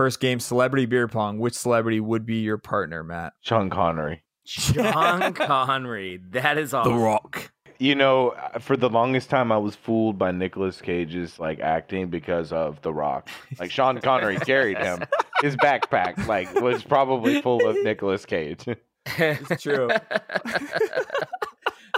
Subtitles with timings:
[0.00, 1.38] first game, celebrity beer pong.
[1.38, 3.34] Which celebrity would be your partner, Matt?
[3.42, 4.22] Sean Connery.
[4.46, 6.18] John Connery.
[6.30, 6.94] That is awesome.
[6.94, 7.52] The Rock.
[7.78, 12.50] You know, for the longest time, I was fooled by Nicolas Cage's like acting because
[12.50, 13.28] of The Rock.
[13.58, 15.02] Like Sean Connery carried him.
[15.42, 18.64] His backpack like was probably full of Nicolas Cage.
[19.18, 19.88] It's true.
[19.88, 20.18] That's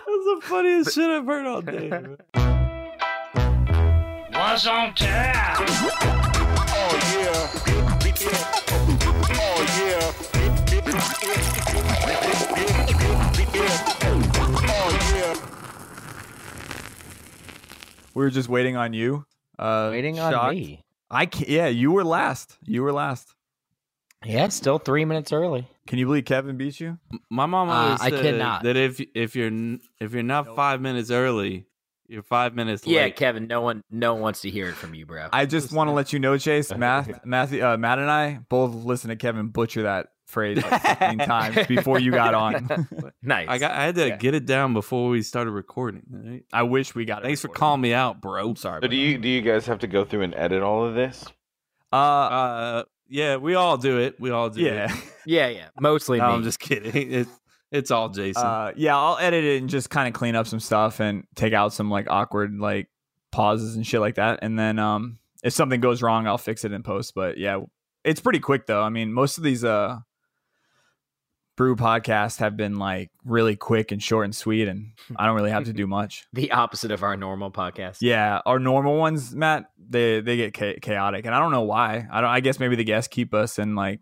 [0.07, 1.89] the funniest shit I've heard all day.
[1.89, 2.17] man.
[4.33, 6.32] What's on tap?
[18.15, 19.25] We were just waiting on you.
[19.59, 20.55] Uh, Waiting on shocked.
[20.55, 20.85] me.
[21.11, 22.59] I can't, yeah, you were last.
[22.65, 23.35] You were last.
[24.25, 25.67] Yeah, still three minutes early.
[25.87, 26.99] Can you believe Kevin beat you?
[27.29, 28.63] My mom Uh, always I said cannot.
[28.63, 31.67] that if if you're n- if you're not five minutes early,
[32.13, 33.17] you're five minutes Yeah, late.
[33.17, 33.47] Kevin.
[33.47, 35.29] No one, no one wants to hear it from you, bro.
[35.33, 36.73] I just want to let you know, Chase.
[36.77, 41.19] Matt, Matthew, uh, Matt, and I both listen to Kevin butcher that phrase like 15
[41.27, 42.87] times before you got on.
[43.23, 43.49] nice.
[43.49, 44.17] I got I had to Yeah.
[44.17, 46.03] get it down before we started recording.
[46.11, 46.45] right?
[46.53, 47.27] I wish we got it.
[47.27, 48.55] Thanks for calling me out, bro.
[48.55, 48.81] Sorry.
[48.83, 51.25] So do you do you guys have to go through and edit all of this?
[51.93, 54.19] Uh, Uh, yeah, we all do it.
[54.19, 55.05] We all do yeah, it.
[55.27, 55.69] Yeah, yeah.
[55.79, 56.35] Mostly No, me.
[56.35, 57.13] I'm just kidding.
[57.13, 57.31] It's
[57.73, 58.45] it's all Jason.
[58.47, 58.97] uh, yeah.
[58.97, 61.91] I'll edit it and just kind of clean up some stuff and take out some
[61.91, 62.89] like awkward like
[63.33, 64.39] pauses and shit like that.
[64.43, 67.15] And then um, if something goes wrong, I'll fix it in post.
[67.15, 67.61] But yeah,
[68.05, 68.83] it's pretty quick though.
[68.83, 69.99] I mean, most of these uh
[71.57, 75.51] brew podcasts have been like really quick and short and sweet, and I don't really
[75.51, 76.27] have to do much.
[76.33, 77.99] the opposite of our normal podcast.
[78.01, 82.07] Yeah, our normal ones, Matt, they they get cha- chaotic, and I don't know why.
[82.11, 82.31] I don't.
[82.31, 84.01] I guess maybe the guests keep us in like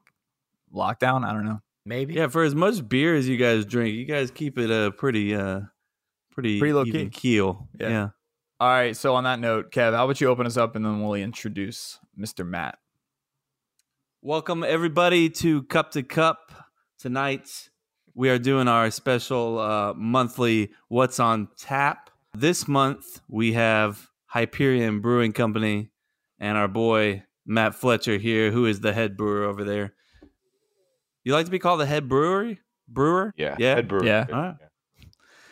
[0.75, 1.25] lockdown.
[1.25, 1.61] I don't know.
[1.87, 2.15] Maybe.
[2.15, 5.35] yeah, for as much beer as you guys drink, you guys keep it a pretty
[5.35, 5.61] uh
[6.33, 7.21] pretty Pretty low even key.
[7.21, 7.69] keel.
[7.79, 7.89] Yeah.
[7.89, 8.09] yeah.
[8.61, 8.97] All right.
[8.97, 11.99] So on that note, Kev, how about you open us up, and then we'll introduce
[12.19, 12.47] Mr.
[12.47, 12.79] Matt.
[14.23, 16.53] Welcome everybody to Cup to Cup.
[16.99, 17.71] Tonight
[18.15, 22.11] we are doing our special uh, monthly What's on Tap.
[22.35, 25.91] This month we have Hyperion Brewing Company
[26.39, 29.95] and our boy Matt Fletcher here, who is the head brewer over there.
[31.25, 33.33] You like to be called the head brewery brewer?
[33.37, 33.57] Yeah.
[33.59, 33.77] yeah.
[33.77, 34.05] Ed Brewer.
[34.05, 34.27] Yeah.
[34.33, 34.57] All right.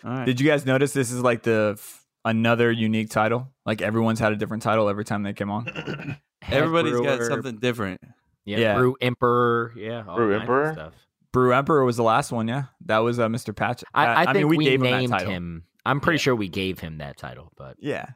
[0.05, 0.25] All right.
[0.25, 3.49] Did you guys notice this is like the f- another unique title?
[3.67, 5.67] Like everyone's had a different title every time they came on.
[6.43, 8.01] Head Everybody's got something different.
[8.45, 8.75] Yeah, Yeah.
[8.77, 9.73] Brew Emperor.
[9.77, 10.05] Yeah.
[10.09, 10.73] all Brew kinds of Emperor?
[10.73, 10.93] Stuff.
[11.33, 12.49] Brew Emperor was the last one.
[12.49, 13.55] Yeah, that was uh, Mr.
[13.55, 13.84] Patch.
[13.93, 15.31] I, uh, I, think mean, we, we, gave him that named title.
[15.31, 15.65] him.
[15.84, 16.23] I'm pretty Yeah.
[16.23, 18.07] sure we gave him that title, but Yeah.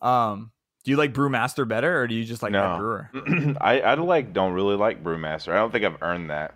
[0.00, 0.52] Um.
[0.84, 2.76] Do you like Brewmaster better, or do you just like No.
[2.76, 3.10] Brewer?
[3.60, 5.52] I I like don't really like Brewmaster.
[5.52, 6.54] I don't think I've earned that.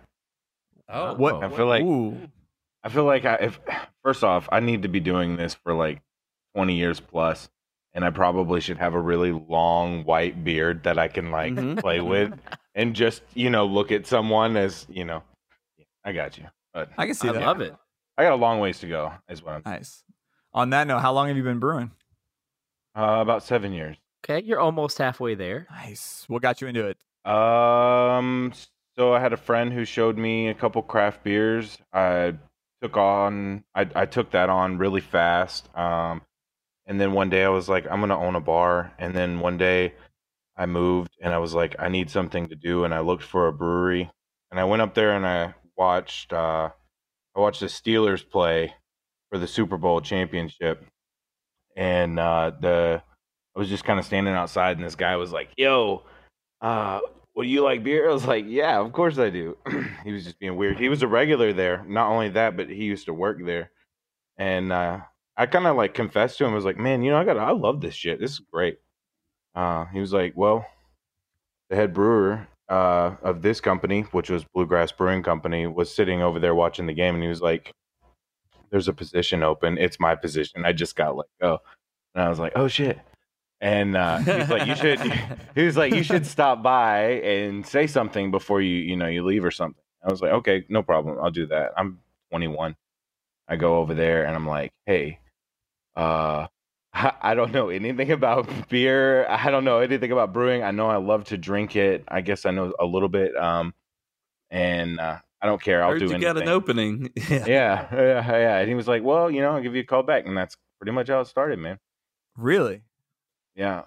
[0.89, 2.29] Oh, What- I feel like Ooh.
[2.83, 3.59] I feel like I if
[4.03, 6.01] first off, I need to be doing this for like
[6.55, 7.49] 20 years plus,
[7.93, 11.79] and I probably should have a really long white beard that I can like Mhm.
[11.79, 12.39] play with,
[12.75, 15.23] and just you know look at someone as you know.
[16.05, 17.41] I got you, but I can see I that.
[17.45, 17.75] love it.
[18.17, 19.11] I got a long ways to go.
[19.27, 19.61] Is what I'm.
[19.65, 20.03] Nice.
[20.53, 21.91] On that note, how long have you been brewing?
[22.97, 23.97] Uh, about seven years.
[24.25, 25.67] Okay, you're almost halfway there.
[25.69, 26.25] Nice.
[26.27, 26.97] What got you into it?
[27.29, 28.51] Um,
[28.99, 31.77] so I had a friend who showed me a couple craft beers.
[31.93, 32.33] I
[32.81, 35.73] took on, I, I took that on really fast.
[35.73, 36.21] Um,
[36.85, 38.91] and then one day I was like, I'm gonna own a bar.
[38.99, 39.93] And then one day
[40.57, 42.83] I moved and I was like, I need something to do.
[42.83, 44.11] And I looked for a brewery.
[44.51, 46.69] And I went up there and I watched, uh,
[47.37, 48.73] I watched the Steelers play
[49.29, 50.85] for the Super Bowl championship.
[51.77, 53.01] And uh, the,
[53.55, 56.03] I was just kind of standing outside, and this guy was like, "Yo,
[56.61, 56.99] uh,
[57.43, 59.57] do you like beer?" I was like, "Yeah, of course I do."
[60.03, 60.79] he was just being weird.
[60.79, 61.83] He was a regular there.
[61.87, 63.71] Not only that, but he used to work there.
[64.37, 65.01] And uh,
[65.37, 66.51] I kind of like confessed to him.
[66.51, 68.19] I was like, "Man, you know, I got, I love this shit.
[68.19, 68.79] This is great."
[69.55, 70.65] Uh, he was like, "Well,
[71.69, 76.39] the head brewer uh, of this company, which was Bluegrass Brewing Company, was sitting over
[76.39, 77.73] there watching the game, and he was like."
[78.71, 79.79] There's a position open.
[79.79, 80.63] It's my position.
[80.63, 81.57] I just got let go.
[82.13, 82.99] And I was like, oh shit.
[83.61, 84.99] And uh, he's like, you should.
[85.55, 89.25] He was like, you should stop by and say something before you, you know, you
[89.25, 89.83] leave or something.
[90.01, 91.17] I was like, okay, no problem.
[91.21, 91.73] I'll do that.
[91.75, 91.99] I'm
[92.31, 92.77] 21.
[93.49, 95.19] I go over there and I'm like, hey,
[95.97, 96.47] uh,
[96.93, 99.27] I I don't know anything about beer.
[99.27, 100.63] I don't know anything about brewing.
[100.63, 102.03] I know I love to drink it.
[102.07, 103.35] I guess I know a little bit.
[103.35, 103.73] Um,
[104.49, 105.83] and uh, I don't care.
[105.83, 107.11] I'll Heard do you anything got an opening.
[107.29, 107.45] yeah.
[107.47, 108.57] yeah, yeah, yeah.
[108.57, 110.57] And he was like, "Well, you know, I'll give you a call back," and that's
[110.79, 111.79] pretty much how it started, man.
[112.37, 112.81] Really?
[113.55, 113.83] Yeah,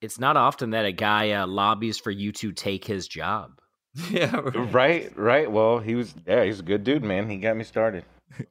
[0.00, 3.52] It's not often that a guy uh, lobbies for you to take his job.
[4.10, 4.34] Yeah.
[4.72, 5.50] right, right.
[5.50, 7.28] Well, he was, yeah, he's a good dude, man.
[7.28, 8.04] He got me started.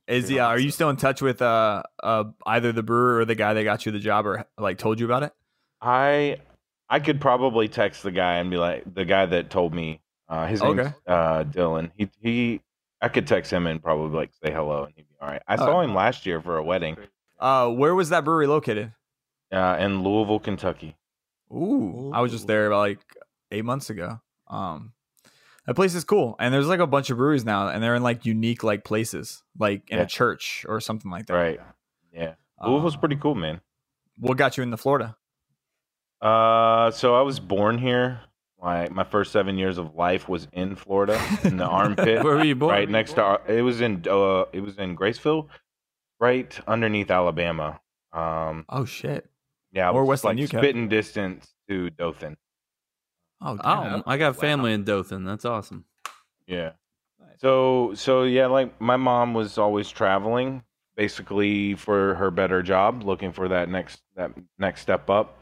[0.08, 0.38] Is he?
[0.40, 3.54] Uh, are you still in touch with uh, uh, either the brewer or the guy
[3.54, 5.34] that got you the job, or like told you about it?
[5.81, 6.40] I,
[6.90, 10.48] I could probably text the guy and be like, the guy that told me, uh,
[10.48, 10.94] his name's Okay.
[11.08, 11.92] uh, Dylan.
[11.96, 12.62] He he,
[13.02, 15.42] I could text him and probably like say hello and he'd be all right.
[15.48, 16.98] I saw him last year for a wedding
[17.40, 18.92] Uh, where was that brewery located?
[19.51, 20.96] Uh, in Louisville, Kentucky.
[21.51, 23.00] Ooh, I was just there about like
[23.51, 24.19] eight months ago.
[24.48, 24.94] Um,
[25.66, 28.04] that place is cool, and there's like a bunch of breweries now, and they're in
[28.04, 30.04] like unique like places, like in Yeah.
[30.04, 31.34] a church or something like that.
[31.34, 31.60] Right.
[32.13, 32.34] Yeah.
[32.63, 33.62] Louisville's Uh, pretty cool, man.
[34.19, 35.16] What got you into Florida?
[36.22, 38.22] Uh, so I was born here.
[38.62, 42.44] My my first seven years of life was in Florida, in the armpit, Where were
[42.44, 42.74] you born?
[42.74, 43.40] right next to.
[43.48, 45.48] It was in uh, it was in Graceville,
[46.19, 47.80] right underneath Alabama.
[48.12, 49.30] Um, Oh shit!
[49.71, 50.60] Yeah, Or was west than like you, Kev.
[50.60, 52.38] spitting distance to Dothan.
[53.42, 54.04] Oh, Oh.
[54.06, 54.42] I got Wow.
[54.42, 55.24] family in Dothan.
[55.24, 55.86] That's awesome.
[56.48, 56.71] Yeah.
[57.38, 60.63] So so yeah, like my mom was always traveling,
[60.95, 65.38] basically for her better job, looking for that next that next step up.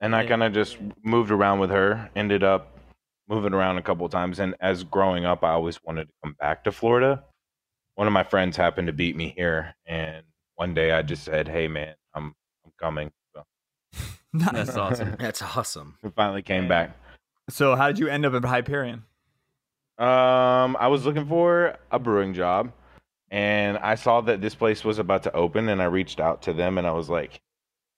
[0.00, 2.08] And I kind of just moved around with her.
[2.14, 2.78] Ended up
[3.28, 4.38] moving around a couple of times.
[4.38, 7.24] And as growing up, I always wanted to come back to Florida.
[7.96, 10.24] One of my friends happened to beat me here, and
[10.54, 12.34] one day I just said, "Hey, man, I'm
[12.64, 13.10] I'm coming."
[14.32, 14.52] So nice.
[14.52, 15.16] That's awesome.
[15.18, 15.96] That's awesome.
[16.02, 16.96] we finally came back.
[17.48, 19.04] So, how did you end up at Hyperion?
[19.98, 22.72] Um, I was looking for a brewing job,
[23.30, 26.52] and I saw that this place was about to open, and I reached out to
[26.52, 27.40] them, and I was like,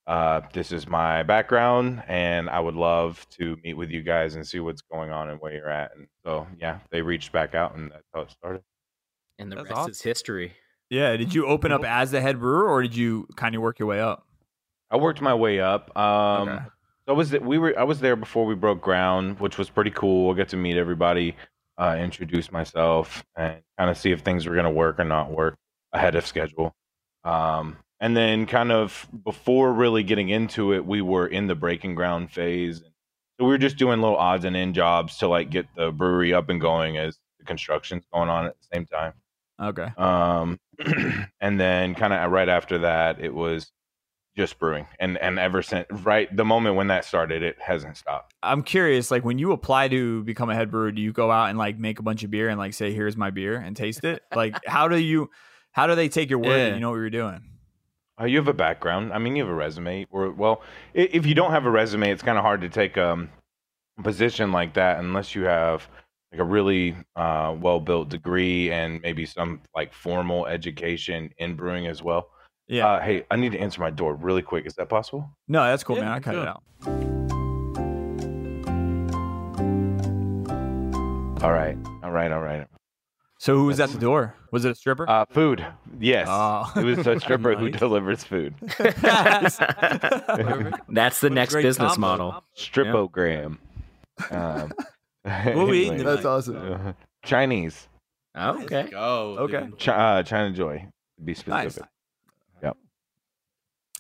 [0.07, 4.47] uh, "This is my background, and I would love to meet with you guys and
[4.47, 7.77] see what's going on and where you're at." And so, yeah, they reached back out,
[7.77, 8.63] and that's how it started.
[9.39, 9.91] And the That's rest awesome.
[9.91, 10.55] is history.
[10.91, 13.79] Yeah, did you open up as the head brewer, or did you kind of work
[13.79, 14.27] your way up?
[14.93, 15.97] I worked my way up.
[15.97, 16.65] Um, Okay.
[17.07, 19.91] So I was we were I was there before we broke ground, which was pretty
[19.91, 20.33] cool.
[20.33, 21.35] I got to meet everybody,
[21.77, 25.57] uh, introduce myself, and kind of see if things were gonna work or not work
[25.93, 26.77] ahead of schedule.
[27.25, 31.97] Um, and then kind of before really getting into it, we were in the breaking
[31.97, 32.79] ground phase.
[32.79, 36.33] So we were just doing little odds and end jobs to like get the brewery
[36.33, 39.15] up and going as the construction's going on at the same time.
[39.61, 39.89] Okay.
[39.97, 40.61] Um,
[41.41, 43.73] and then kind of right after that, it was
[44.37, 48.35] just brewing, and and ever since right the moment when that started, it hasn't stopped.
[48.43, 51.51] I'm curious, like when you apply to become a head brewer, do you go out
[51.51, 54.05] and like make a bunch of beer and like say, "Here's my beer" and taste
[54.05, 54.23] it?
[54.35, 55.31] Like, how do you,
[55.73, 56.75] how do they take your word that Yeah.
[56.75, 57.43] you know what you're doing?
[58.21, 59.13] Uh, you have a background.
[59.13, 60.07] I mean, you have a resume.
[60.11, 60.63] Or well,
[60.95, 63.29] if you don't have a resume, it's kind of hard to take um,
[63.99, 65.89] a position like that unless you have
[66.31, 71.87] like a really uh, well built degree and maybe some like formal education in brewing
[71.87, 72.31] as well.
[72.69, 72.87] Yeah.
[72.87, 74.67] Uh, hey, I need to answer my door really quick.
[74.67, 75.29] Is that possible?
[75.49, 76.13] no, that's cool, yeah, man.
[76.13, 76.63] I cut it out.
[81.43, 82.69] All right, all right, all right.
[83.41, 84.37] So who was at the door?
[84.53, 85.11] Was it a stripper?
[85.11, 85.67] Uh, food.
[85.99, 86.71] Yes, Oh.
[86.77, 88.55] it was a stripper who delivers food.
[88.79, 92.01] That's the What next business combo.
[92.01, 92.45] model.
[92.57, 93.59] Stripogram.
[94.31, 94.73] Um,
[95.25, 96.25] What we eating anyway, tonight?
[96.25, 96.73] awesome.
[96.87, 96.93] uh,
[97.25, 97.89] Chinese.
[98.39, 98.89] Okay.
[98.91, 99.37] Go.
[99.41, 99.65] Okay.
[99.67, 99.79] dude.
[99.81, 100.87] Chi- uh, China Joy,
[101.25, 101.83] be specific.
[101.83, 101.89] Yep.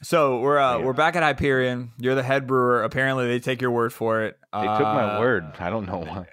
[0.03, 0.85] So we're uh, Yeah.
[0.85, 1.93] we're back at Hyperion.
[1.99, 2.83] You're the head brewer.
[2.83, 4.39] Apparently, they take your word for it.
[4.53, 5.45] They took my Uh, word.
[5.59, 6.27] I don't know why.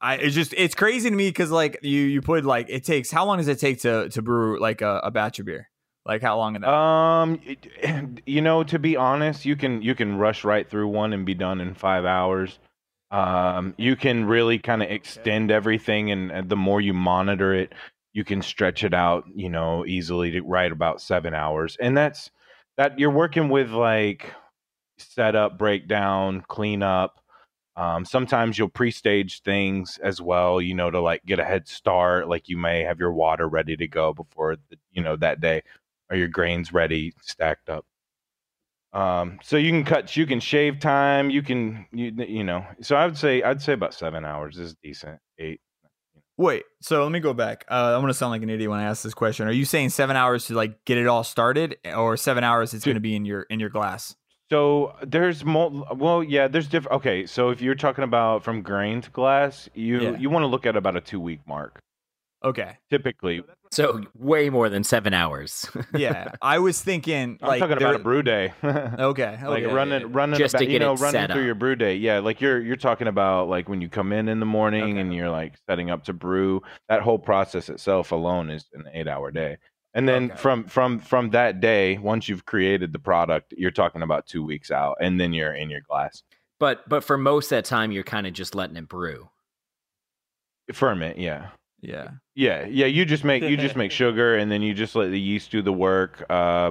[0.00, 3.10] I it's just it's crazy to me because like you you put like it takes
[3.10, 5.68] how long does it take to to brew like a, a batch of beer?
[6.04, 6.68] Like how long that?
[6.68, 11.12] Um, it- you know, to be honest, you can you can rush right through one
[11.12, 12.58] and be done in five hours.
[13.10, 17.72] Um, you can really kind of extend everything, and, and the more you monitor it,
[18.12, 19.24] you can stretch it out.
[19.34, 22.30] You know, easily to right about seven hours, and that's
[22.76, 24.32] that you're working with like
[24.98, 27.20] setup, breakdown, cleanup.
[27.76, 32.28] Um, sometimes you'll pre-stage things as well, you know, to like get a head start.
[32.28, 35.62] Like you may have your water ready to go before the, you know that day
[36.10, 37.84] are your grains ready stacked up
[38.92, 42.96] um so you can cut you can shave time you can you, you know so
[42.96, 45.60] i would say i'd say about seven hours is decent eight
[46.38, 47.64] Wait, so let me go back.
[47.70, 49.48] Uh, I'm gonna sound like an idiot when I ask this question.
[49.48, 52.84] Are you saying seven hours to like get it all started, or seven hours it's
[52.84, 52.92] Dude.
[52.94, 54.14] gonna be in your in your glass?
[54.48, 59.00] so there's mul- well yeah there's different okay so if you're talking about from grain
[59.00, 60.16] to glass you Yeah.
[60.18, 61.80] you want to look at about a two week mark
[62.44, 65.68] Okay, typically So way more than seven hours.
[65.96, 66.32] yeah.
[66.42, 70.54] I was thinking i'm like talking about a brew day Okay, like running running Just
[70.54, 71.46] about, to you know it running set through up.
[71.46, 74.38] your brew day yeah like you're you're talking about like when you come in in
[74.38, 75.00] the morning Okay.
[75.00, 79.08] and you're like setting up to brew that whole process itself alone is an eight
[79.08, 79.56] hour day
[79.94, 80.36] and then Okay.
[80.40, 84.70] from from from that day once you've created the product you're talking about two weeks
[84.70, 86.22] out and then you're in your glass
[86.60, 89.28] but but for most of that time, you're kind of just letting it brew.
[90.72, 91.48] ferment yeah
[91.80, 92.10] Yeah.
[92.36, 95.18] Yeah yeah you just make you just make sugar and then you just let the
[95.18, 96.70] yeast do the work uh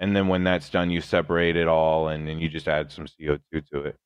[0.00, 3.06] and then when that's done you separate it all and then you just add some
[3.06, 3.38] co2
[3.70, 3.96] to it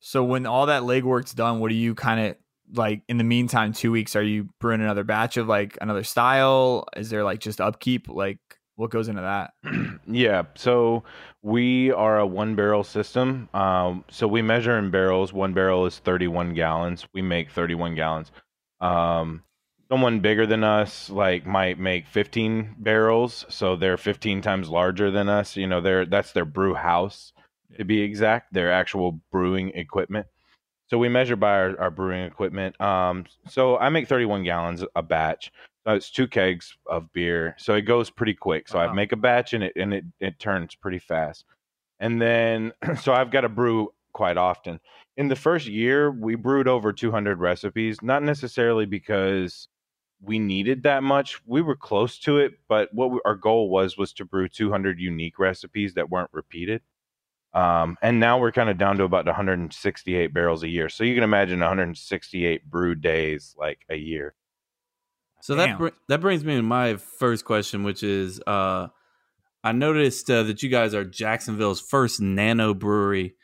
[0.00, 2.36] So when all that legwork's done, what do you kind of
[2.74, 3.72] like in the meantime?
[3.72, 6.86] Two weeks, are you brewing another batch of like another style?
[6.96, 8.08] Is there like just upkeep?
[8.08, 8.38] Like
[8.76, 9.52] what goes into that?
[10.06, 10.42] yeah.
[10.56, 11.04] So
[11.42, 13.48] we are a one barrel system.
[13.54, 15.32] Um, so we measure in barrels.
[15.32, 17.06] One barrel is 31 gallons.
[17.14, 18.30] We make 31 gallons.
[18.80, 19.42] Um,
[19.94, 25.28] someone bigger than us like might make 15 barrels so they're 15 times larger than
[25.28, 27.32] us you know they're that's their brew house
[27.76, 30.26] to be exact their actual brewing equipment.
[30.88, 35.02] So we measure by our, our brewing equipment um so i make 31 gallons a
[35.02, 35.52] batch.
[35.86, 38.66] So it's two kegs of beer so it goes pretty quick.
[38.66, 38.88] So Wow.
[38.88, 41.44] i make a batch and it and it, it turns pretty fast.
[42.00, 44.80] And then so i've got to brew quite often.
[45.16, 49.68] In the first year we brewed over 200 recipes not necessarily because
[50.24, 53.96] we needed that much we were close to it but what we, our goal was
[53.96, 56.82] was to brew 200 unique recipes that weren't repeated
[57.52, 61.14] um, and now we're kind of down to about 168 barrels a year so you
[61.14, 64.34] can imagine 168 brew days like a year
[65.40, 68.88] So that br- that brings me to my first question, which is, uh,
[69.62, 73.34] I noticed uh, that you guys are Jacksonville's first nano brewery,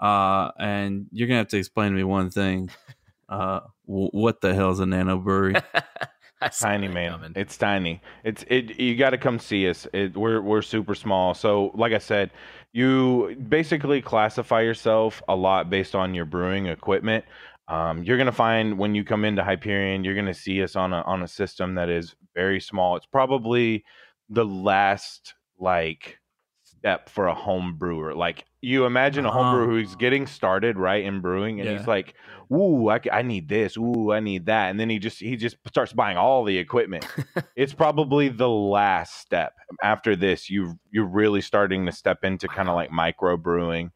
[0.00, 2.70] uh, and you're gonna have to explain to me one thing.
[3.28, 5.54] Uh, w- what the hell is a nano brewery?
[6.58, 7.12] Tiny man.
[7.12, 7.32] coming.
[7.36, 8.00] it's tiny.
[8.24, 9.86] It's it you got to come see us.
[9.92, 11.34] It, we're we're super small.
[11.34, 12.30] So like i said
[12.72, 17.24] you basically classify yourself a lot based on your brewing equipment.
[17.68, 21.02] Um, you're gonna find when you come into hyperion you're gonna see us on a
[21.02, 22.96] on a system that is very small.
[22.96, 23.84] It's probably
[24.30, 26.18] the last like
[26.64, 28.14] step for a home brewer.
[28.14, 29.64] Like you imagine a home Uh-huh.
[29.66, 31.78] who's getting started right in brewing and Yeah.
[31.78, 32.14] he's like
[32.52, 35.92] ooh I need this ooh i need that and then he just he just starts
[35.92, 37.06] buying all the equipment
[37.56, 42.68] it's probably the last step after this you you're really starting to step into kind
[42.68, 43.92] of like micro brewing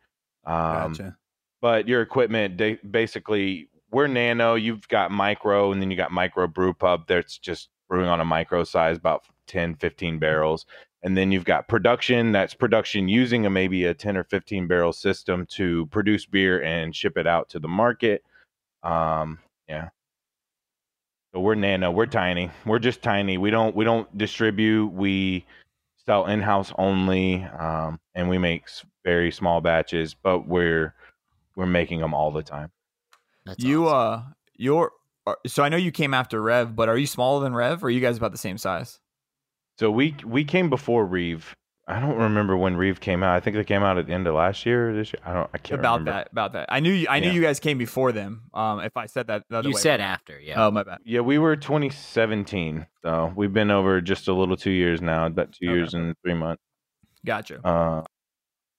[0.46, 1.16] um Gotcha.
[1.60, 6.46] but your equipment da- basically we're nano you've got micro and then you got micro
[6.46, 10.66] brew pub that's just brewing on a micro size about 10 15 barrels
[11.02, 14.92] and then you've got production that's production using a maybe a 10 or 15 barrel
[14.92, 18.22] system to produce beer and ship it out to the market
[18.82, 19.88] um yeah
[21.32, 25.44] so we're nano we're tiny we're just tiny we don't we don't distribute we
[26.06, 28.64] sell in-house only um and we make
[29.04, 30.94] very small batches but we're
[31.56, 32.70] we're making them all the time
[33.46, 34.20] That's you awesome.
[34.20, 34.92] uh, you're
[35.26, 37.82] are- so I know you came after Rev, but are you smaller than Rev?
[37.82, 39.00] Or are you guys about the same size?
[39.78, 41.54] So we we came before reeve
[41.88, 44.26] i don't remember when reeve came out i think they came out at the end
[44.26, 46.12] of last year or this year i don't i can't about remember.
[46.12, 46.66] that, about that.
[46.70, 47.32] I knew you, I knew Yeah.
[47.34, 48.44] you guys came before them.
[48.54, 50.64] Um, if I said that the other you way said after, yeah.
[50.66, 50.98] Oh my bad.
[51.04, 55.52] yeah we were 2017 so we've been over just a little two years now about
[55.52, 55.76] two Okay.
[55.76, 56.62] years and three months
[57.26, 57.66] Gotcha.
[57.66, 58.02] uh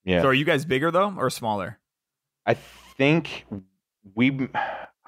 [0.04, 1.80] yeah So are you guys bigger though, or smaller?
[2.46, 3.46] i think
[4.14, 4.48] we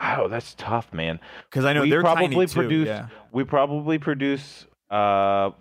[0.01, 2.53] oh that's tough man Because I know We they're probably tiny too.
[2.53, 3.08] produced- Yeah.
[3.32, 5.51] we probably produce uh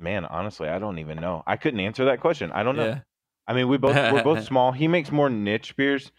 [0.00, 1.42] man honestly i don't even know.
[1.46, 2.86] I couldn't answer that question i don't know.
[2.86, 3.00] Yeah.
[3.46, 6.10] i mean we both we're both small he makes more niche beers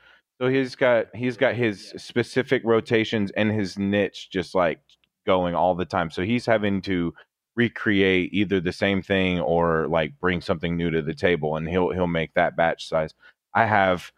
[0.42, 4.80] so he's got he's got his specific rotations and his niche just like
[5.26, 7.14] going all the time so he's having to
[7.56, 11.92] recreate either the same thing or like bring something new to the table and he'll
[11.92, 13.14] he'll make that batch size.
[13.54, 14.12] I have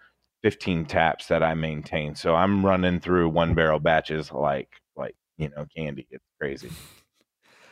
[0.44, 5.50] 15 taps that i maintain so i'm running through one barrel batches like like you
[5.56, 6.70] know candy it's crazy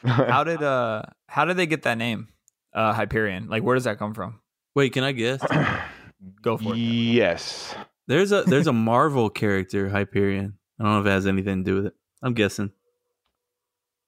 [0.05, 2.27] How did uh how did they get that name?
[2.73, 3.47] Uh Hyperion.
[3.49, 4.39] Like where does that come from?
[4.75, 5.41] Wait, can I guess?
[6.41, 6.77] Go for it.
[6.77, 7.75] yes
[8.07, 10.57] There's a there's a Marvel character, Hyperion.
[10.79, 11.93] I don't know if it has anything to do with it.
[12.23, 12.71] I'm guessing.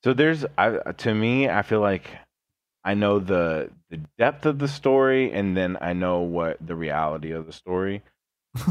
[0.03, 2.09] So there's, I, to me, I feel like
[2.83, 7.31] I know the the depth of the story, and then I know what the reality
[7.31, 8.03] of the story.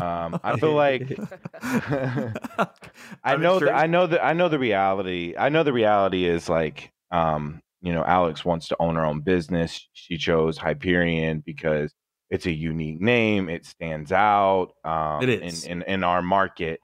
[0.00, 1.19] Um, I feel like
[1.62, 5.35] I know sure- that I know that I know the reality.
[5.38, 9.21] I know the reality is like, um, you know, Alex wants to own her own
[9.21, 9.88] business.
[9.92, 11.92] She chose Hyperion because
[12.31, 13.49] it's a unique name.
[13.49, 14.73] It stands out.
[14.85, 15.64] Um, It is.
[15.64, 16.81] in, in in our market.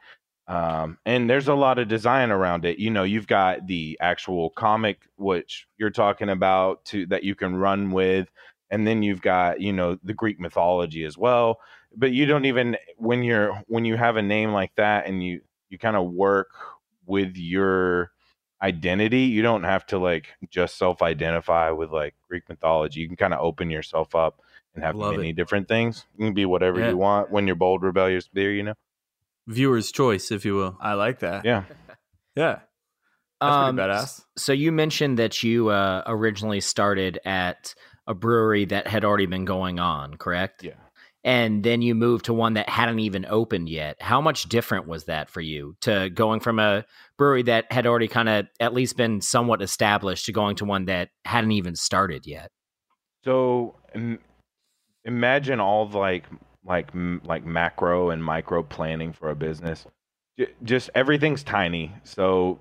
[0.47, 2.79] Um, and there's a lot of design around it.
[2.79, 7.57] You know, you've got the actual comic, which you're talking about, to that you can
[7.57, 8.29] run with,
[8.71, 11.61] and then you've got you know the Greek mythology as well.
[11.97, 15.41] But you don't even when you're when you have a name like that, and you
[15.71, 16.49] you kind of work
[17.07, 18.11] with your
[18.63, 19.21] identity.
[19.23, 23.01] You don't have to like just self-identify with like Greek mythology.
[23.01, 24.41] You can kind of open yourself up
[24.75, 25.37] and have Love many it.
[25.37, 26.05] different things.
[26.19, 26.91] You can be whatever Yeah.
[26.91, 28.53] you want when you're bold, rebellious, beer.
[28.53, 28.75] You know.
[29.47, 30.77] Viewer's choice, if you will.
[30.81, 31.45] I like that.
[31.45, 31.65] Yeah.
[32.37, 32.61] Yeah.
[33.41, 34.23] That's Um, pretty badass.
[34.37, 37.75] So you mentioned that you uh, originally started at
[38.07, 40.63] a brewery that had already been going on, correct?
[40.63, 40.75] Yeah.
[41.25, 44.01] and then you moved to one that hadn't even opened yet.
[44.01, 46.85] How much different was that for you to going from a
[47.19, 50.87] brewery that had already kind of at least been somewhat established to going to one
[50.87, 52.51] that hadn't even started yet?
[53.25, 54.21] So Im-
[55.05, 56.25] imagine all the like
[56.65, 56.89] like
[57.25, 59.85] like macro and micro planning for a business.
[60.39, 61.93] J- just everything's tiny.
[62.05, 62.61] So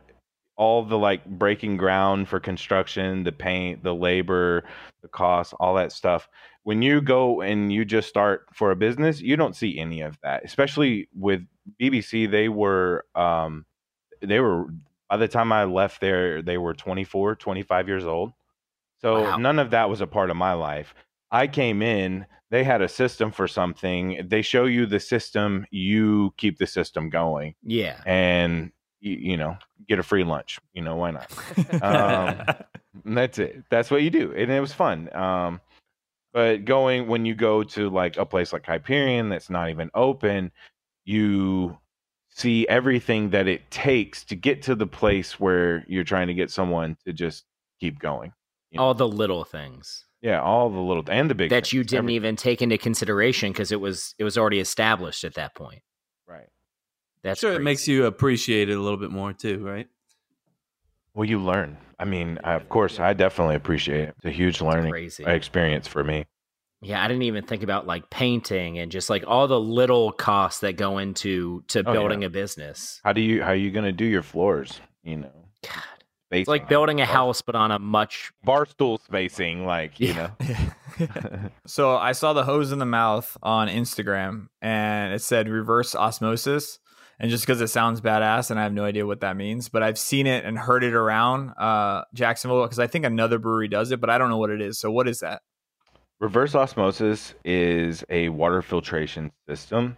[0.58, 4.64] all the like breaking ground for construction, the paint, the labor,
[5.04, 6.28] the cost, all that stuff.
[6.64, 10.18] When you go and you just start for a business, you don't see any of
[10.24, 10.44] that.
[10.44, 11.42] Especially with
[11.80, 13.66] BBC, they were um
[14.22, 14.68] they were
[15.10, 18.34] by the time I left there, they were 24, 25 years old.
[19.02, 19.38] So Wow.
[19.38, 20.94] none of that was a part of my life.
[21.32, 24.26] I came in, they had a system for something.
[24.28, 28.02] They show you the system, you keep the system going Yeah.
[28.06, 29.58] and you, you know,
[29.88, 30.60] get a free lunch.
[30.74, 31.32] You know, why not?
[31.82, 32.46] Um,
[33.06, 33.64] that's it.
[33.70, 34.34] That's what you do.
[34.36, 35.14] And it was fun.
[35.16, 35.62] Um,
[36.34, 40.52] but going when you go to like a place like Hyperion that's not even open,
[41.06, 41.78] you
[42.38, 46.52] see everything that it takes to get to the place where you're trying to get
[46.52, 47.46] someone to just
[47.80, 48.32] keep going.
[48.70, 48.84] you know?
[48.84, 52.14] All the little things Yeah, all the little and the big that you didn't every-
[52.16, 55.82] even take into consideration because it was it was already established at that point.
[56.28, 56.48] right.
[57.24, 59.88] That's sure, it makes you appreciate it a little bit more too, right?
[61.16, 61.78] Well, you learn.
[62.00, 64.16] I mean, I, of course, I definitely appreciate it.
[64.18, 65.24] It's a huge learning crazy.
[65.26, 66.26] experience for me.
[66.82, 70.62] Yeah, I didn't even think about like painting and just like all the little costs
[70.62, 71.92] that go into to Oh, yeah.
[71.94, 73.02] building a business.
[73.04, 74.80] How do you how are you gonna do your floors?
[75.04, 75.32] You know,
[75.64, 75.84] God,
[76.32, 80.30] it's like building a bar- house, but on a much barstool spacing, like you Yeah.
[80.40, 80.70] know.
[81.66, 86.80] so I saw the hose in the mouth on Instagram and it said reverse osmosis.
[87.20, 89.82] And just because it sounds badass and I have no idea what that means, but
[89.82, 93.90] I've seen it and heard it around uh, Jacksonville because I think another brewery does
[93.92, 94.78] it, but I don't know what it is.
[94.80, 95.42] So what is that?
[96.20, 99.98] Reverse osmosis is a water filtration system.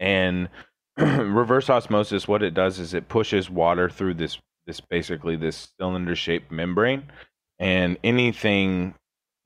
[0.00, 0.48] And
[0.96, 6.14] reverse osmosis, what it does is it pushes water through this this basically this cylinder
[6.14, 7.04] shaped membrane,
[7.58, 8.94] and anything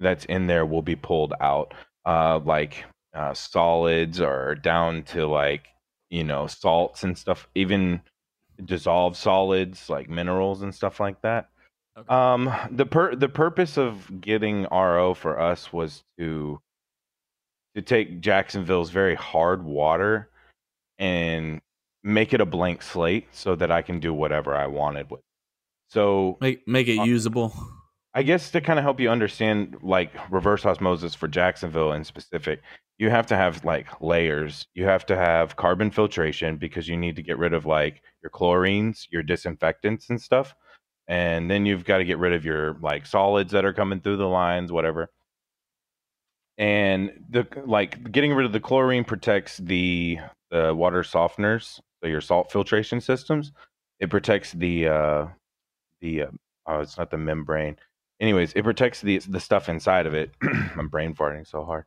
[0.01, 1.73] that's in there will be pulled out,
[2.05, 5.69] uh, like uh, solids or down to like
[6.11, 8.01] you know salts and stuff, even
[8.65, 11.49] dissolved solids like minerals and stuff like that.
[11.99, 12.09] Okay.
[12.15, 16.61] Um, the per the purpose of getting RO for us was to
[17.75, 20.29] to take Jacksonville's very hard water
[20.99, 21.61] and
[22.03, 25.21] make it a blank slate so that I can do whatever I wanted with.
[25.21, 25.25] it.
[25.89, 27.53] So Make make it Uh, usable.
[28.15, 32.63] I guess to kind of help you understand like reverse osmosis for Jacksonville in specific,
[32.99, 34.67] you have to have like layers.
[34.75, 38.31] You have to have carbon filtration because you need to get rid of like your
[38.31, 40.55] chlorines, your disinfectants and stuff.
[41.09, 44.17] And then you've got to get rid of your like solids that are coming through
[44.17, 45.11] the lines, whatever.
[46.59, 50.19] And the like getting rid of the chlorine protects the
[50.51, 53.53] the water softeners, so your salt filtration systems.
[54.01, 55.27] It protects the uh
[56.01, 56.31] the uh,
[56.67, 57.77] oh, it's not the membrane
[58.21, 60.31] anyways, it protects the the stuff inside of it.
[60.77, 61.85] I'm brain farting so hard.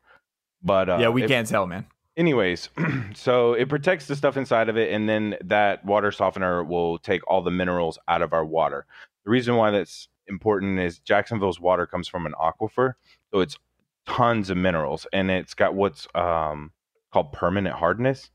[0.64, 1.86] But uh, yeah, we it- can't tell, man.
[2.18, 2.68] Anyways,
[3.16, 7.26] so it protects the stuff inside of it, and then that water softener will take
[7.28, 8.86] all the minerals out of our water.
[9.30, 12.94] The reason why that's important is Jacksonville's water comes from an aquifer,
[13.32, 13.60] so it's
[14.08, 16.72] tons of minerals, and it's got what's um,
[17.14, 18.32] called permanent hardness.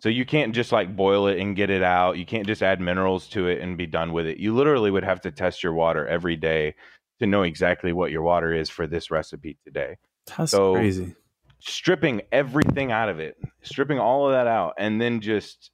[0.00, 2.16] So you can't just like boil it and get it out.
[2.16, 4.38] You can't just add minerals to it and be done with it.
[4.38, 6.76] You literally would have to test your water every day
[7.18, 9.96] to know exactly what your water is for this recipe today
[10.36, 11.16] That's so- crazy.
[11.58, 15.72] stripping everything out of it, stripping all of that out, and then just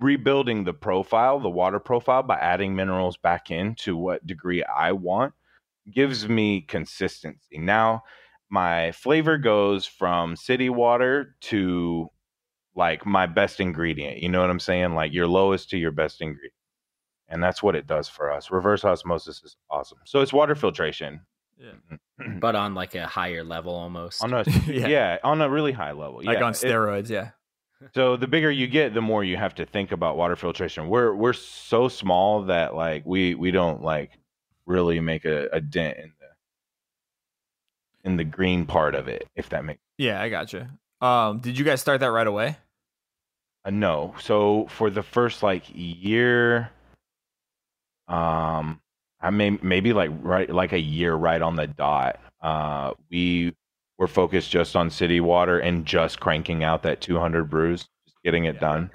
[0.00, 4.92] rebuilding the profile, the water profile by adding minerals back in to what degree I
[4.92, 5.34] want
[5.92, 7.58] gives me consistency.
[7.58, 8.02] Now,
[8.50, 12.10] my flavor goes from city water to
[12.74, 14.22] like my best ingredient.
[14.22, 14.94] You know what I'm saying?
[14.94, 16.52] Like your lowest to your best ingredient.
[17.28, 18.50] And that's what it does for us.
[18.50, 19.98] Reverse osmosis is awesome.
[20.04, 21.20] So it's water filtration.
[21.58, 21.72] Yeah.
[22.22, 22.38] Mm-hmm.
[22.38, 24.22] but on like a higher level almost.
[24.22, 24.86] On a yeah.
[24.86, 25.18] yeah.
[25.24, 26.20] on a really high level.
[26.22, 26.44] Like yeah.
[26.44, 27.30] on It- steroids, yeah.
[27.94, 30.88] So the bigger you get, the more you have to think about water filtration.
[30.88, 34.10] We're we're so small that like we we don't like
[34.66, 39.64] really make a, a dent in the in the green part of it, if that
[39.64, 40.70] makes Yeah, I gotcha.
[41.00, 42.56] Um, did you guys start that right away?
[43.64, 44.14] a no.
[44.20, 46.70] So for the first like year,
[48.08, 48.80] um,
[49.20, 52.18] I may maybe like right like a year right on the dot.
[52.40, 53.54] Uh, we
[53.98, 58.44] were focused just on city water and just cranking out that 200 brews, just getting
[58.46, 58.60] it Yeah.
[58.60, 58.90] done.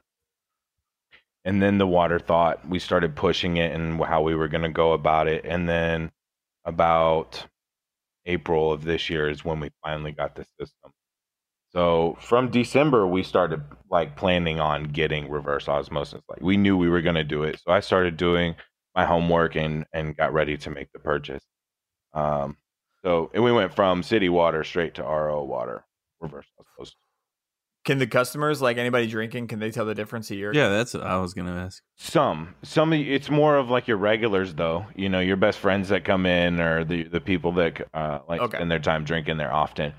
[1.45, 4.69] And then the water thought we started pushing it and how we were going to
[4.69, 5.45] go about it.
[5.45, 6.11] And then
[6.65, 7.45] about
[8.25, 10.91] April of this year is when we finally got the system.
[11.71, 16.21] So from December, we started like planning on getting reverse osmosis.
[16.29, 17.59] Like we knew we were going to do it.
[17.65, 18.55] So I started doing
[18.95, 21.43] my homework and and got ready to make the purchase.
[22.13, 22.57] Um,
[23.03, 25.85] so and we went from city water straight to RO water,
[26.21, 26.95] reverse osmosis.
[27.85, 30.53] Can the customers, like anybody drinking, can they tell the difference a year?
[30.53, 31.83] Yeah, that's what I was gonna ask.
[31.97, 32.93] Some, some.
[32.93, 34.85] It's more of like your regulars, though.
[34.95, 38.39] You know, your best friends that come in, or the the people that uh, like
[38.39, 38.57] Okay.
[38.57, 39.91] spend their time drinking there often,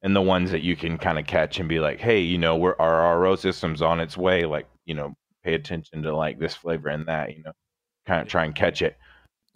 [0.00, 2.56] and the ones that you can kind of catch and be like, hey, you know,
[2.56, 4.46] we're our RO system's on its way.
[4.46, 7.36] Like, you know, pay attention to like this flavor and that.
[7.36, 7.52] You know,
[8.06, 8.96] kind of try and catch it.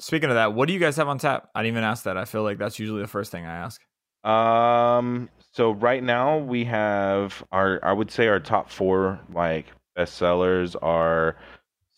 [0.03, 1.49] Speaking of that, what do you guys have on tap?
[1.55, 2.17] I didn't even ask that.
[2.17, 3.81] I feel like that's usually the first thing I ask.
[4.25, 5.29] Um.
[5.53, 7.79] So right now we have our.
[7.85, 11.37] I would say our top four like best sellers are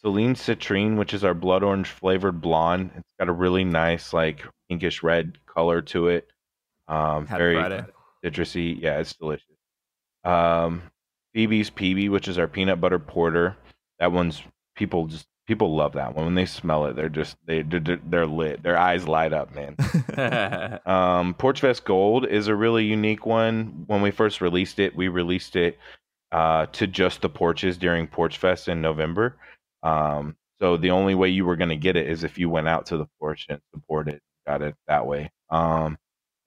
[0.02, 2.90] Selene Citrine, which is our blood orange flavored blonde.
[2.94, 6.28] It's got a really nice like pinkish red color to it.
[6.88, 7.84] Um, Had very Friday.
[8.22, 8.80] citrusy.
[8.82, 9.46] Yeah, it's delicious.
[10.24, 10.82] Um,
[11.34, 13.56] Phoebe's PB, which is our peanut butter porter.
[13.98, 14.42] That one's
[14.76, 16.26] people just people love that one.
[16.26, 18.62] When they smell it, they're just they they're, they're lit.
[18.62, 19.76] Their eyes light up, man.
[20.86, 23.84] Um, Porchfest Gold is a really unique one.
[23.86, 25.78] When we first released it, we released it
[26.32, 29.36] uh, to just the porches during Porchfest in November.
[29.82, 32.68] Um, so the only way you were going to get it is if you went
[32.68, 35.30] out to the porch and supported, got it that way.
[35.50, 35.98] Um,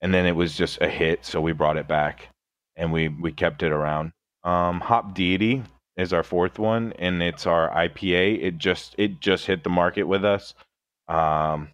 [0.01, 2.29] and then it was just a hit, so we brought it back
[2.75, 4.12] and we we kept it around.
[4.43, 5.63] Um, Hop Deity
[5.97, 8.43] is our fourth one, and it's our IPA.
[8.43, 10.53] It just it just hit the market with us.
[11.07, 11.69] Um,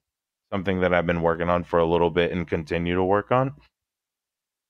[0.51, 3.53] something that I've been working on for a little bit and continue to work on.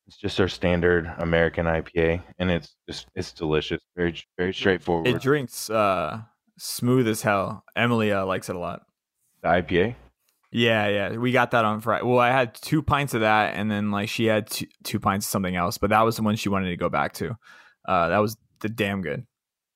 [0.08, 5.08] It's just our standard American IPA, and it's just it's delicious, very very straightforward.
[5.08, 6.22] It drinks uh,
[6.58, 7.64] smooth as hell.
[7.76, 8.82] Emily uh, likes it a lot.
[9.42, 9.96] the IPA.
[10.52, 11.18] Yeah, yeah.
[11.18, 12.06] We got that on Friday.
[12.06, 15.26] Well, I had two pints of that, and then like she had two, two pints
[15.26, 17.36] of something else, but that was the one she wanted to go back to.
[17.88, 19.26] Uh, that was the damn good.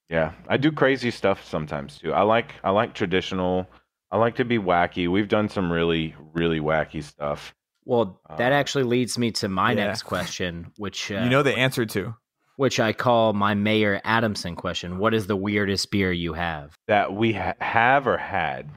[0.09, 2.13] Yeah, I do crazy stuff sometimes too.
[2.13, 3.67] I like I like traditional.
[4.09, 5.09] I like to be wacky.
[5.09, 7.53] We've done some really really wacky stuff.
[7.83, 9.85] Well, that Uh, actually leads me to my yeah.
[9.87, 12.15] next question, which uh, you know the answer to.
[12.55, 14.97] which I call my Mayor Adamson question.
[14.97, 16.73] What is the weirdest beer you have?
[16.87, 18.69] That we ha- have or had.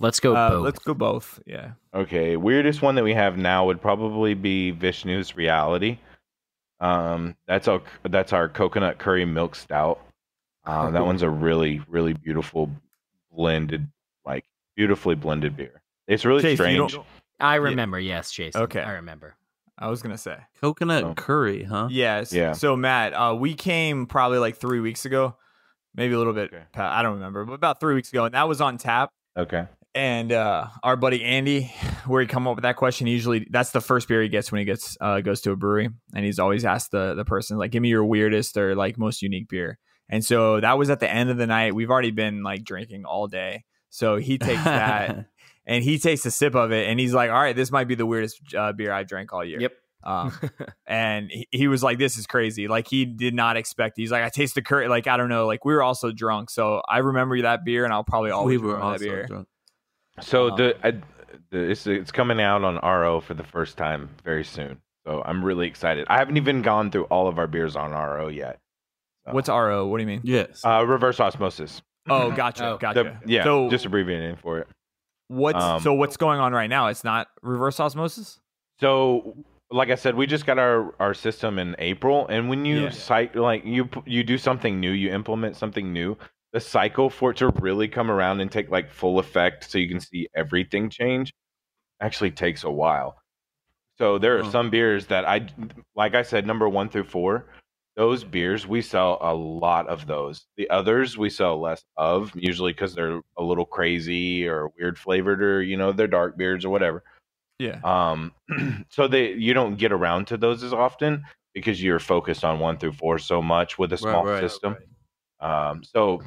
[0.00, 0.64] Let's go Uh, both.
[0.64, 1.40] let's go both.
[1.46, 1.72] Yeah.
[1.94, 5.98] Okay, weirdest one that we have now would probably be Vishnu's Reality.
[6.80, 10.00] Um, that's our that's our coconut curry milk stout.
[10.66, 12.70] Um, that one's a really really beautiful
[13.32, 13.88] blended,
[14.24, 14.44] like
[14.76, 15.82] beautifully blended beer.
[16.06, 16.96] It's really Chase, strange.
[17.40, 18.62] I remember, yes, Jason.
[18.62, 18.80] Okay.
[18.80, 19.34] I remember.
[19.76, 20.36] I was gonna say.
[20.60, 21.14] Coconut Oh.
[21.14, 21.88] curry, huh?
[21.90, 22.32] Yes.
[22.32, 22.52] Yeah.
[22.52, 25.36] So Matt, uh, we came probably like three weeks ago,
[25.94, 26.52] maybe a little bit.
[26.54, 26.62] Okay.
[26.76, 29.10] I don't remember, but about three weeks ago, and that was on tap.
[29.36, 29.66] Okay.
[29.96, 31.72] And uh, our buddy Andy,
[32.06, 34.60] where he come up with that question, usually that's the first beer he gets when
[34.60, 37.70] he gets uh, goes to a brewery, and he's always asked the the person like,
[37.72, 39.78] "Give me your weirdest or like most unique beer."
[40.14, 41.74] And so that was at the end of the night.
[41.74, 45.26] We've already been like drinking all day, so he takes that
[45.66, 47.96] and he takes a sip of it, and he's like, "All right, this might be
[47.96, 49.72] the weirdest uh, beer I've drank all year." Yep.
[50.04, 50.32] Um,
[50.86, 53.94] and he, he was like, "This is crazy." Like he did not expect.
[53.96, 55.48] He's like, "I taste the curry." Like I don't know.
[55.48, 58.68] Like we were also drunk, so I remember that beer, and I'll probably always we
[58.68, 59.26] were remember that beer.
[59.26, 59.48] drunk.
[60.20, 60.90] So Um, the, I,
[61.50, 64.80] the it's it's coming out on RO for the first time very soon.
[65.04, 66.06] So I'm really excited.
[66.08, 68.60] I haven't even gone through all of our beers on RO yet.
[69.26, 69.86] So- What's RO?
[69.86, 70.20] What do you mean?
[70.24, 70.62] Yes.
[70.64, 71.82] uh, reverse osmosis?
[72.08, 72.72] Oh, gotcha, Oh.
[72.72, 73.20] The- gotcha.
[73.24, 74.68] yeah, So just abbreviating for it.
[75.28, 76.88] what's um, so what's going on right now?
[76.88, 78.40] It's not reverse osmosis.
[78.80, 79.36] So,
[79.70, 82.90] like I said, we just got our our system in April, and when you Yeah.
[82.90, 86.18] cite like you p- you do something new, you implement something new.
[86.52, 89.88] The cycle for it to really come around and take like full effect, so you
[89.88, 91.32] can see everything change,
[92.00, 93.16] actually takes a while.
[93.96, 94.50] So there are Huh.
[94.50, 95.46] some beers that I,
[95.96, 97.46] like I said, number one through four,
[97.96, 100.46] those beers we sell a lot of those.
[100.56, 105.42] The others we sell less of, usually because they're a little crazy or weird flavored,
[105.42, 107.04] or you know they're dark beers or whatever.
[107.58, 107.80] Yeah.
[107.84, 108.32] Um,
[108.90, 112.78] so they you don't get around to those as often because you're focused on one
[112.78, 114.76] through four so much with a small right, system.
[115.40, 116.22] Um, so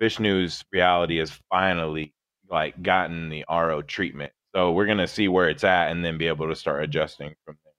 [0.00, 2.14] Vishnu's reality has finally
[2.48, 4.32] like gotten the RO treatment.
[4.54, 7.56] So we're gonna see where it's at and then be able to start adjusting from
[7.62, 7.69] there.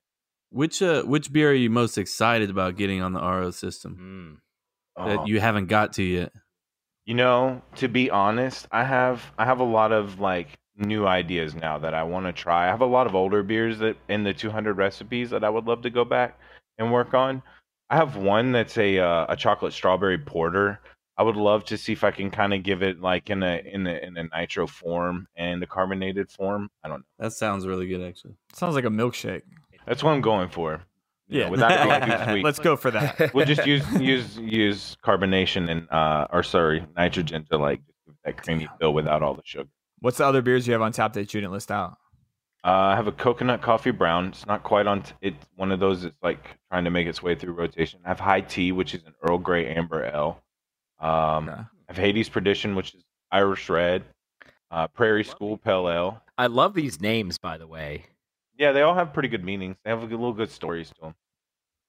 [0.52, 4.42] Which uh which beer are you most excited about getting on the RO system
[4.98, 5.06] Mm.
[5.06, 6.34] that Oh, you haven't got to yet?
[7.06, 11.56] You know, to be honest, I have I have a lot of like new ideas
[11.56, 12.66] now that I want to try.
[12.68, 15.66] I have a lot of older beers that in the 200 recipes that I would
[15.66, 16.38] love to go back
[16.78, 17.42] and work on.
[17.90, 20.80] I have one that's a uh, a chocolate strawberry porter.
[21.18, 23.62] I would love to see if I can kind of give it like in a
[23.66, 26.70] in a in a nitro form and a carbonated form.
[26.84, 27.06] I don't know.
[27.26, 28.36] That sounds really good, actually.
[28.54, 29.44] Sounds like a milkshake.
[29.92, 30.82] That's what I'm going for.
[31.28, 32.46] you know, Yeah, without being too sweet.
[32.46, 33.34] Let's go for that.
[33.34, 37.82] we'll just use use use carbonation and uh or sorry nitrogen to like
[38.24, 39.68] that creamy feel without all the sugar.
[40.00, 41.98] What's the other beers you have on tap that you didn't list out?
[42.64, 44.28] Uh, I have a coconut coffee brown.
[44.28, 45.02] It's not quite on.
[45.02, 46.04] T- it's one of those.
[46.04, 48.00] that's like trying to make its way through rotation.
[48.06, 50.42] I have high tea, which is an Earl Grey amber ale.
[51.02, 51.62] Um, Okay.
[51.62, 54.04] I have Hades Perdition, which is Irish red.
[54.70, 56.22] Uh, Prairie School Pale Ale.
[56.38, 58.06] I love these names, by the way.
[58.62, 59.76] Yeah, they all have pretty good meanings.
[59.84, 61.16] They have a good, little good stories to them.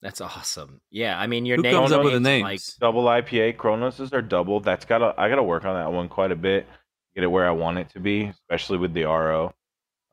[0.00, 0.80] That's awesome.
[0.90, 2.76] Yeah, I mean your Who name comes up with the names, names?
[2.80, 4.58] Double IPA Cronoses are double.
[4.58, 5.14] That's gotta.
[5.18, 6.66] I gotta work on that one quite a bit.
[7.14, 9.52] Get it where I want it to be, especially with the RO.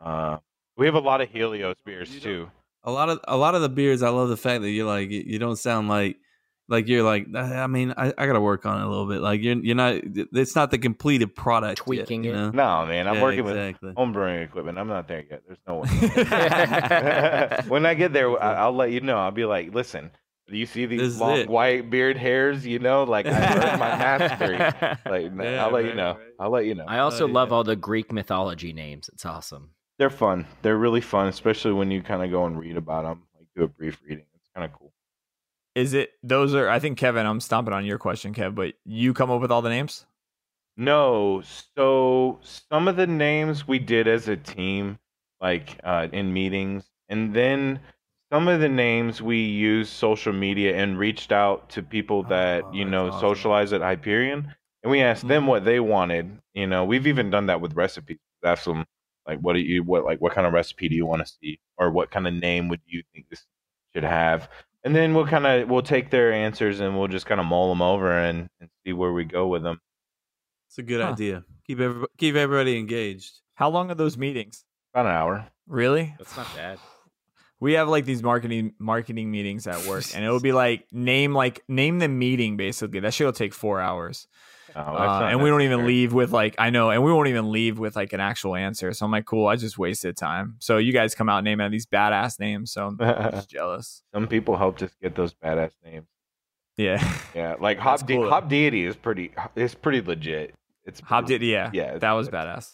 [0.04, 0.40] Uh,
[0.76, 2.52] we have a lot of Helios beers too.
[2.84, 4.04] a lot of a lot of the beers.
[4.04, 6.18] I love the fact that you're like you you don't sound like
[6.70, 9.22] like you're like I mean I, I got to work on it a little bit.
[9.22, 9.96] Like you're you're not.
[10.34, 11.80] It's not the completed product.
[11.80, 12.36] yet, Tweaking you it.
[12.36, 12.50] know?
[12.52, 13.94] No, man, I'm Yeah, working with exactly.
[13.98, 14.78] home brewing equipment.
[14.78, 15.42] I'm not there yet.
[15.48, 15.90] There's no one.
[17.68, 19.18] when I get there, I- I'll let you know.
[19.18, 20.12] I'll be like, listen,
[20.48, 22.66] do you see these is long white beard hairs?
[22.66, 23.32] You know, like I
[23.72, 24.58] earned my mastery.
[25.10, 26.14] Like, Yeah, I'll let you know.
[26.14, 26.28] right.
[26.40, 26.86] I'll let you know.
[26.88, 27.56] I also Oh, love yeah.
[27.56, 29.10] all the Greek mythology names.
[29.14, 29.72] It's awesome.
[29.98, 30.48] They're fun.
[30.62, 33.24] They're really fun, especially when you kind of go and read about them.
[33.38, 34.26] Like do a brief reading.
[34.36, 34.94] It's kind of cool.
[35.76, 36.68] Is it those are?
[36.70, 39.62] I think Kevin, I'm stomping on your question, Kev, but you come up with all
[39.62, 40.06] the names.
[40.78, 41.42] No,
[41.76, 44.98] so some of the names we did as a team,
[45.42, 47.80] like uh, in meetings, and then
[48.32, 52.74] some of the names we used social media and reached out to people that Oh,
[52.74, 53.20] you know awesome.
[53.20, 54.54] socialize at Hyperion,
[54.84, 55.48] and we asked them Mhm.
[55.48, 56.40] what they wanted.
[56.54, 58.20] You know, we've even done that with recipes.
[58.44, 58.86] Ask them
[59.28, 61.60] like, what do you what like what kind of recipe do you want to see,
[61.78, 63.46] or what kind of name would you think this
[63.94, 64.50] should have?
[64.84, 67.70] And then we'll kind of we'll take their answers and we'll just kind of mull
[67.70, 69.80] them over and, and see where we go with them.
[70.68, 71.12] It's a good Huh.
[71.12, 71.44] idea.
[71.68, 73.40] Keep every, keep everybody engaged.
[73.56, 74.64] How long are those meetings?
[74.94, 75.48] About an hour.
[75.68, 76.16] Really?
[76.18, 76.80] That's not bad.
[77.60, 81.62] We have like these marketing marketing meetings at work, and it'll be like name like
[81.68, 83.00] name the meeting basically.
[83.02, 84.28] That shit will take four hours,
[84.76, 87.52] Oh, uh, and we don't even leave with like I know, and we won't even
[87.52, 88.94] leave with like an actual answer.
[88.94, 90.56] So I'm like, cool, I just wasted time.
[90.60, 92.98] So you guys come out naming these badass names, so I'm
[93.32, 94.04] just jealous.
[94.14, 96.08] Some people helped us get those badass names.
[96.78, 97.04] Yeah,
[97.36, 98.30] Yeah, like Hop, cool, though.
[98.30, 99.32] Hop Deity is pretty.
[99.58, 100.56] It's pretty legit.
[100.86, 102.36] It's Hop deity yeah, Yeah, that was good.
[102.36, 102.72] badass.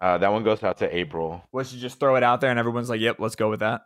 [0.00, 1.42] Uh, that one goes out to April.
[1.52, 3.82] Was you just throw it out there, and everyone's like, yep, let's go with that.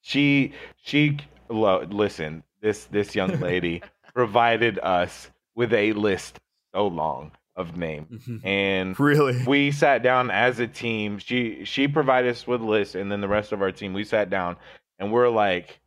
[0.00, 2.42] She she lo- listen.
[2.60, 3.82] This this young lady
[4.14, 6.38] provided us with a list
[6.74, 8.46] so long of names, mm-hmm.
[8.46, 9.44] and Really?
[9.46, 11.18] we sat down as a team.
[11.18, 14.04] She she provided us with a list, and then the rest of our team we
[14.04, 14.56] sat down
[14.98, 15.80] and we're like,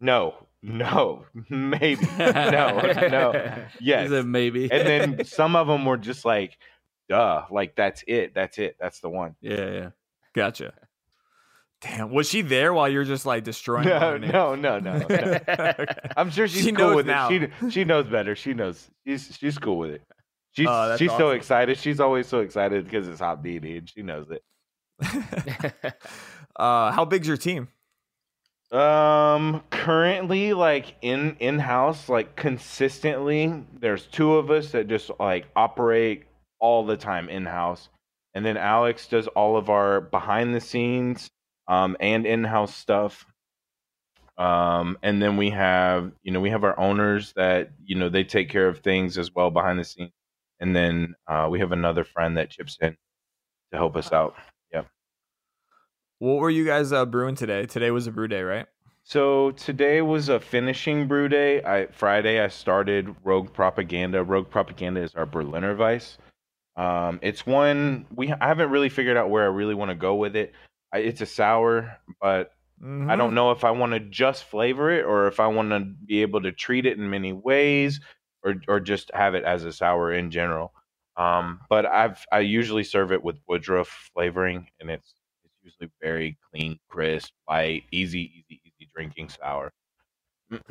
[0.00, 4.24] no, no, maybe, no, no, yes.
[4.24, 4.70] Maybe?
[4.70, 6.56] and then some of them were just like,
[7.08, 9.34] duh, like that's it, that's it, that's the one.
[9.40, 9.88] yeah, yeah.
[10.34, 10.72] Gotcha.
[11.80, 13.88] Damn, was she there while you're just like destroying?
[13.88, 15.06] No, her no, no, no, no.
[15.08, 15.86] Okay.
[16.16, 17.30] I'm sure she's She cool with now.
[17.30, 17.50] it.
[17.62, 18.36] She she knows better.
[18.36, 18.90] She knows.
[19.06, 20.02] She's she's cool with it.
[20.52, 21.78] She's Oh, she's so excited.
[21.78, 24.42] She's always so excited because it's Hop Deity and she knows it.
[26.56, 27.68] uh, how big's your team?
[28.72, 35.46] Um, currently, like in in house, like consistently, there's two of us that just like
[35.56, 36.24] operate
[36.60, 37.88] all the time in house,
[38.34, 41.30] and then Alex does all of our behind the scenes,
[41.70, 43.24] um, and in house stuff.
[44.36, 48.24] Um, and then we have, you know, we have our owners that you know they
[48.24, 50.12] take care of things as well behind the scenes,
[50.58, 52.96] and then uh, we have another friend that chips in
[53.70, 54.34] to help us out.
[54.72, 54.82] Yeah.
[56.18, 57.66] What were you guys uh, brewing today?
[57.66, 58.66] Today was a brew day, right?
[59.04, 61.62] So today was a finishing brew day.
[61.62, 64.24] I Friday I started Rogue Propaganda.
[64.24, 66.18] Rogue Propaganda is our Berliner Weiss.
[66.76, 70.14] Um, it's one we I haven't really figured out where I really want to go
[70.14, 70.54] with it.
[70.92, 72.52] I, it's a sour, but
[73.08, 73.16] I Mm-hmm.
[73.16, 76.22] don't know if I want to just flavor it or if I want to be
[76.22, 78.00] able to treat it in many ways
[78.44, 80.72] or or just have it as a sour in general.
[81.16, 86.38] Um, but I've I usually serve it with Woodruff flavoring, and it's it's usually very
[86.50, 89.72] clean, crisp, light, easy, easy, easy drinking sour.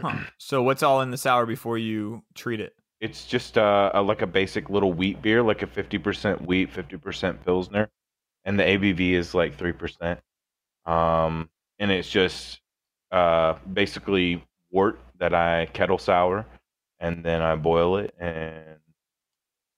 [0.02, 0.18] Huh.
[0.38, 2.76] So what's all in the sour before you treat it?
[3.02, 6.70] It's just uh, a, like a basic little wheat beer, like a fifty percent wheat,
[6.72, 7.90] fifty percent pilsner,
[8.50, 10.20] and the ABV is like three percent.
[10.88, 12.60] Um, and it's just
[13.12, 16.48] uh, basically wort that I kettle sour,
[17.00, 18.80] and then I boil it, and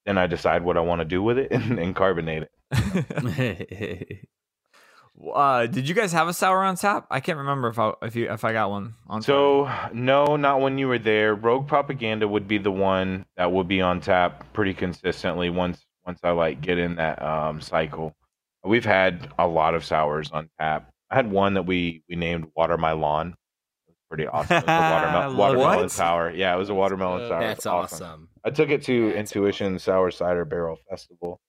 [0.05, 4.27] then I decide what I want to do with it, and, and carbonate it.
[5.35, 7.07] uh, did you guys have a sour on tap?
[7.11, 9.21] I can't remember if I if you if I got one on.
[9.21, 11.35] So no, not when you were there.
[11.35, 16.21] Rogue Propaganda would be the one that would be on tap pretty consistently once once
[16.23, 18.15] I like get in that um, cycle.
[18.63, 20.89] We've had a lot of sours on tap.
[21.09, 23.29] I had one that we we named Water My Lawn.
[23.29, 23.33] It
[23.89, 24.57] was pretty awesome.
[24.57, 26.29] It was a I watermelon, love watermelon sour.
[26.31, 27.39] Yeah, it was a watermelon sour.
[27.41, 28.29] That's awesome.
[28.45, 31.39] I took it to That's Intuition Sour Cider Barrel Festival.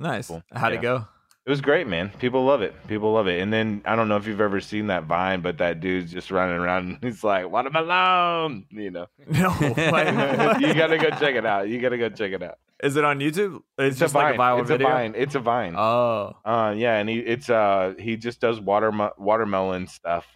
[0.00, 0.28] Nice.
[0.28, 0.42] Cool.
[0.52, 0.78] How'd Yeah.
[0.78, 1.04] it go?
[1.46, 2.10] It was great, man.
[2.18, 2.74] People love it.
[2.88, 3.40] People love it.
[3.40, 6.32] And then I don't know if you've ever seen that vine, but that dude's just
[6.32, 9.06] running around and he's like, watermelon, you know.
[9.30, 9.54] No.
[9.60, 11.68] you gotta go check it out.
[11.68, 12.58] You gotta go check it out.
[12.82, 13.62] Is it on YouTube?
[13.78, 14.24] It's, It's, just a vine.
[14.24, 14.88] like a viral it's video.
[14.88, 15.14] a vine.
[15.16, 15.74] It's a vine.
[15.76, 16.36] Oh.
[16.44, 20.26] Uh, yeah, and he it's uh he just does water watermelon stuff.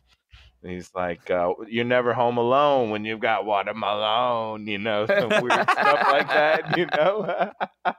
[0.62, 5.28] And he's like, uh, "You're never home alone when you've got watermelon," you know, some
[5.42, 7.52] weird stuff like that, you know.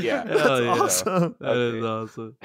[0.00, 0.70] yeah, That's Hell yeah.
[0.72, 1.36] awesome.
[1.38, 2.36] That is awesome.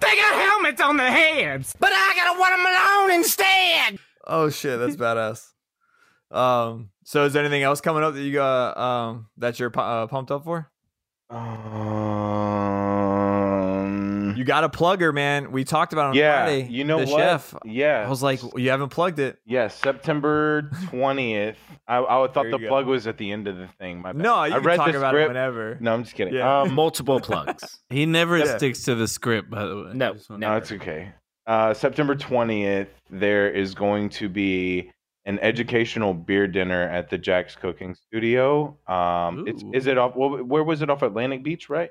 [0.00, 3.98] They got helmets on their heads, but I got a watermelon instead.
[4.26, 5.52] Oh shit, that's badass.
[6.30, 10.06] Um, so is there anything else coming up that you got um that you're uh,
[10.06, 10.70] pumped up for?
[11.30, 12.97] Um,
[14.38, 15.50] You got a plugger, man.
[15.50, 16.68] We talked about it on yeah, Friday.
[16.70, 17.18] you know the what?
[17.18, 17.54] chef.
[17.64, 19.36] Yeah, I was like, you haven't plugged it.
[19.44, 21.56] yeah, September twentieth.
[21.88, 22.68] I, I thought the go.
[22.68, 24.00] plug was at the end of the thing.
[24.00, 24.22] My bad.
[24.22, 25.28] No, you I can read talk the about it script.
[25.30, 25.76] whenever.
[25.80, 26.34] No, I'm just kidding.
[26.34, 26.60] Yeah.
[26.60, 27.80] Um, Multiple plugs.
[27.90, 28.56] He never Yeah.
[28.56, 29.90] sticks to the script, by the way.
[29.94, 30.52] No, Just wanna- never.
[30.52, 31.08] No, it's okay.
[31.48, 34.92] Uh, September 20th, there is going to be
[35.24, 38.76] an educational beer dinner at the Jack's Cooking Studio.
[38.86, 40.14] Um, it's is it off?
[40.14, 41.90] Well, where was it off Atlantic Beach, right?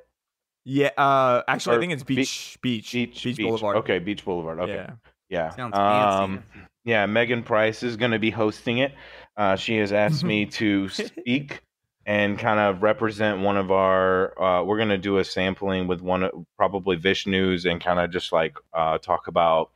[0.69, 0.89] Yeah.
[0.97, 3.77] Uh, actually, I think it's Be- Beach Beach Beach, Boulevard.
[3.77, 4.59] Okay, Beach Boulevard.
[4.59, 4.91] Okay, Yeah.
[5.29, 5.49] yeah.
[5.51, 6.23] Sounds fancy.
[6.23, 6.43] um,
[6.83, 7.05] yeah.
[7.05, 8.93] Megan Price is going to be hosting it.
[9.37, 11.61] Uh, she has asked me to speak
[12.05, 14.37] and kind of represent one of our.
[14.41, 18.11] Uh, we're going to do a sampling with one, of probably Vishnu's, and kind of
[18.11, 19.71] just like uh, talk about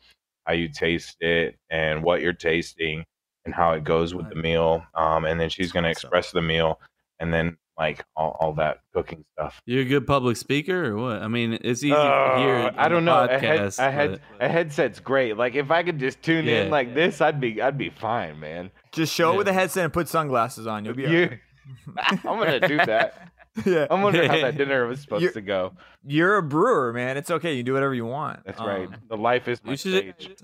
[0.45, 3.05] how you taste it and what you're tasting
[3.45, 4.83] and how it goes with the meal.
[4.93, 6.81] Um, and then she's going to express the meal,
[7.21, 9.61] and then like all, all that cooking stuff.
[9.65, 11.21] You're a good public speaker, or what?
[11.23, 12.71] I mean, it's easy Uh, to hear.
[12.77, 13.33] I don't the know.
[13.35, 15.37] A, head, a, head, but- a headset's great.
[15.37, 16.63] Like if I could just tune Yeah.
[16.63, 18.71] in like this, I'd be I'd be fine, man.
[18.91, 20.85] Just show it with a headset and put sunglasses on.
[20.85, 21.03] You'll be.
[21.03, 21.29] You,
[21.97, 23.29] I'm gonna do that.
[23.65, 23.87] yeah.
[23.89, 25.73] I'm wondering how that dinner was supposed You're- to go.
[26.05, 27.15] You're a brewer, man.
[27.17, 27.53] It's okay.
[27.53, 28.39] You do whatever you want.
[28.45, 28.89] That's Um, right.
[29.09, 30.35] The life is my You should stage.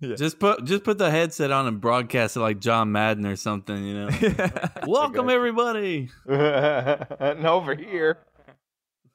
[0.00, 0.16] Yeah.
[0.16, 3.84] just put just put the headset on and broadcast it like John Madden or something.
[3.84, 4.30] You know,
[4.86, 6.08] welcome everybody.
[6.26, 8.18] and over here.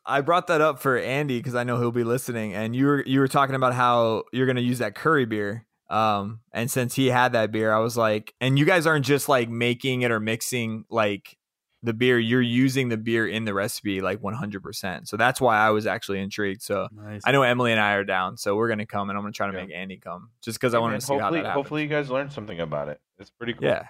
[0.06, 3.04] I brought that up for Andy because I know he'll be listening, and you were
[3.06, 5.66] you were talking about how you're gonna use that curry beer.
[5.90, 9.28] Um, and since he had that beer, I was like, and you guys aren't just
[9.28, 11.38] like making it or mixing like
[11.86, 15.08] the beer, you're using the beer in the recipe like 100%.
[15.08, 16.62] So that's why I was actually intrigued.
[16.62, 17.22] So Nice.
[17.26, 19.48] I know Emily and I are down, so we're gonna come, and I'm gonna try
[19.48, 19.66] to Yeah.
[19.66, 21.60] make Andy come just because I want to see how hopefully, that happens.
[21.64, 23.00] hopefully you guys learned something about it.
[23.20, 23.68] It's pretty cool.
[23.68, 23.88] Yeah.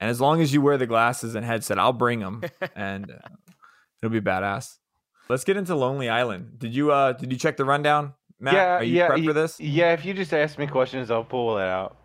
[0.00, 2.42] And as long as you wear the glasses and headset, I'll bring them,
[2.76, 3.28] and uh,
[4.02, 4.78] it'll be badass.
[5.28, 6.58] Let's get into Lonely Island.
[6.58, 8.54] Did you uh did you check the rundown, Matt?
[8.54, 9.08] yeah, Are you yeah.
[9.08, 9.58] prepped for this?
[9.60, 11.96] Yeah, if you just ask me questions, I'll pull it out.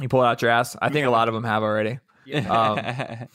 [0.00, 0.74] You pull out your ass.
[0.82, 2.00] I think a lot of them have already.
[2.48, 2.76] Um,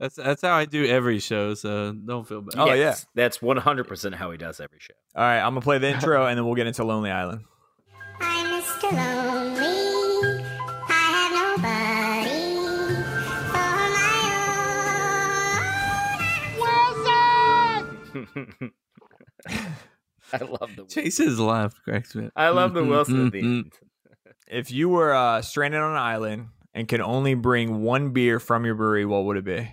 [0.00, 2.58] that's that's how I do every show, so don't feel bad.
[2.58, 4.94] Oh, Yes, That's 100% how he does every show.
[5.16, 7.44] All right, I'm gonna play the intro and then we'll get into Lonely Island.
[8.20, 8.92] I'm Mr.
[8.92, 10.44] Lonely.
[10.88, 12.30] I have nobody
[18.14, 18.70] for my own.
[20.32, 22.26] I love the Chase's laugh cracks me.
[22.26, 22.32] up.
[22.36, 23.72] I love the Wilson at the end.
[24.46, 28.64] If you were uh, stranded on an island and can only bring one beer from
[28.64, 29.72] your brewery, what would it be?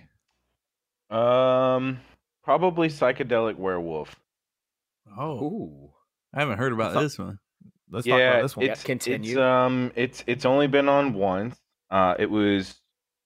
[1.14, 2.00] Um,
[2.42, 4.16] probably psychedelic werewolf.
[5.16, 5.90] Oh, Ooh.
[6.34, 7.38] I haven't heard about Thought- this one.
[7.90, 8.66] Let's talk yeah, about this one.
[8.66, 9.30] it's Continue.
[9.30, 11.56] It's, um, it's it's only been on once.
[11.90, 12.74] Uh, it was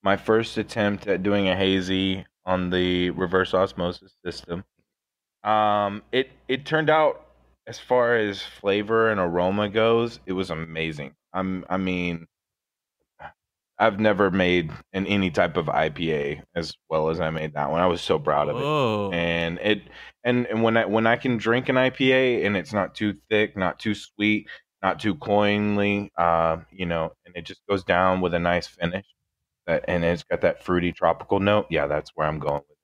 [0.05, 4.63] my first attempt at doing a hazy on the reverse osmosis system.
[5.43, 7.27] Um, it it turned out
[7.67, 11.15] as far as flavor and aroma goes, it was amazing.
[11.33, 12.29] I'm I mean,
[13.83, 17.81] I've never made an any type of IPA as well as I made that one.
[17.81, 19.83] I was so proud of it Oh, and it
[20.25, 23.57] and, and when I when I can drink an IPA and it's not too thick,
[23.57, 24.47] not too sweet,
[24.83, 29.07] not too cloyingly, uh, you know, and it just goes down with a nice finish,
[29.67, 31.67] that and it's got that fruity tropical note.
[31.69, 32.79] Yeah, that's where I'm going with.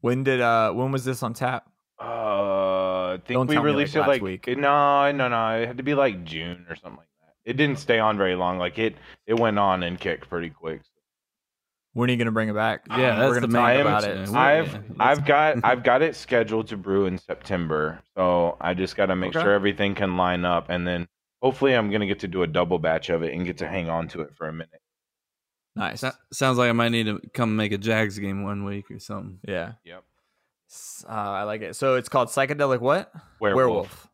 [0.00, 1.68] When did uh when was this on tap?
[2.00, 4.46] Uh, I think Don't we me, like, released it last like week.
[4.46, 5.48] no, no, no.
[5.62, 7.15] It had to be like June or something like that.
[7.46, 8.58] It didn't stay on very long.
[8.58, 10.82] Like it, it went on and kicked pretty quick.
[11.94, 12.84] When are you gonna bring it back?
[12.90, 14.28] yeah, that's we're the gonna main talk about it.
[14.28, 18.74] Yeah, I've let's- I've got I've got it scheduled to brew in September, so I
[18.74, 19.42] just got to make Okay.
[19.42, 21.08] sure everything can line up, and then
[21.40, 23.88] hopefully I'm gonna get to do a double batch of it and get to hang
[23.88, 24.82] on to it for a minute.
[25.74, 26.00] Nice.
[26.00, 28.98] So- sounds like I might need to come make a Jags game one week or
[28.98, 29.38] something.
[29.48, 29.72] Yeah.
[29.84, 30.02] Yep.
[31.08, 31.76] Uh, I like it.
[31.76, 33.10] So it's called psychedelic what?
[33.40, 34.02] Werewolf.
[34.04, 34.10] Yeah.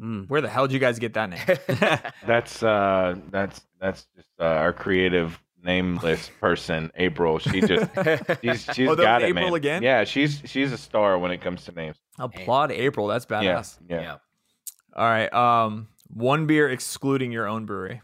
[0.00, 0.28] Mm.
[0.28, 1.40] Where the hell did you guys get that name?
[2.26, 7.38] That's uh, that's that's just uh, our creative nameless person, April.
[7.38, 7.90] She just
[8.42, 9.54] she's she's Oh, got it, April man.
[9.54, 9.82] again?
[9.82, 11.96] Yeah, she's she's a star when it comes to names.
[12.18, 13.06] Applaud April.
[13.06, 13.78] That's badass.
[13.88, 14.00] Yeah, yeah.
[14.02, 14.16] yeah.
[14.94, 15.32] All right.
[15.32, 18.02] Um, one beer excluding your own brewery.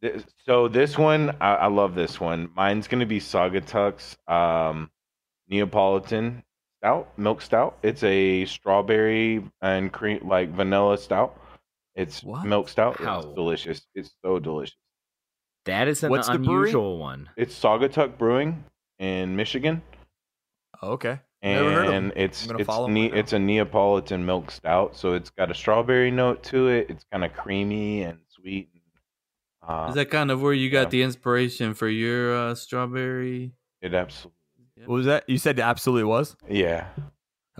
[0.00, 2.50] This- So this one, I, I love this one.
[2.54, 4.90] Mine's gonna be Saugatuck's um,
[5.48, 6.42] Neapolitan
[6.80, 7.76] Stout, milk stout.
[7.82, 11.36] It's a strawberry and cream, like vanilla stout.
[11.96, 12.46] It's What?
[12.46, 12.96] milk stout.
[12.98, 13.18] How?
[13.18, 13.86] It's delicious.
[13.94, 14.76] It's so delicious.
[15.64, 16.60] That is an What's the brewery?
[16.70, 17.30] unusual one.
[17.36, 18.64] It's Saugatuck Brewing
[18.98, 19.82] in Michigan,
[20.82, 21.20] okay.
[21.42, 22.04] Never heard of 'em.
[22.04, 24.96] and it's I'm gonna it's follow 'em ne- right it's a Neapolitan milk stout.
[24.96, 26.90] So it's got a strawberry note to it.
[26.90, 28.70] It's kind of creamy and sweet.
[29.66, 30.88] Uh, Is that kind of where you got yeah.
[30.90, 33.52] the inspiration for your uh, strawberry?
[33.82, 34.37] it absolutely?
[34.86, 35.24] What was that?
[35.28, 36.36] You said it absolutely was.
[36.48, 36.86] Yeah.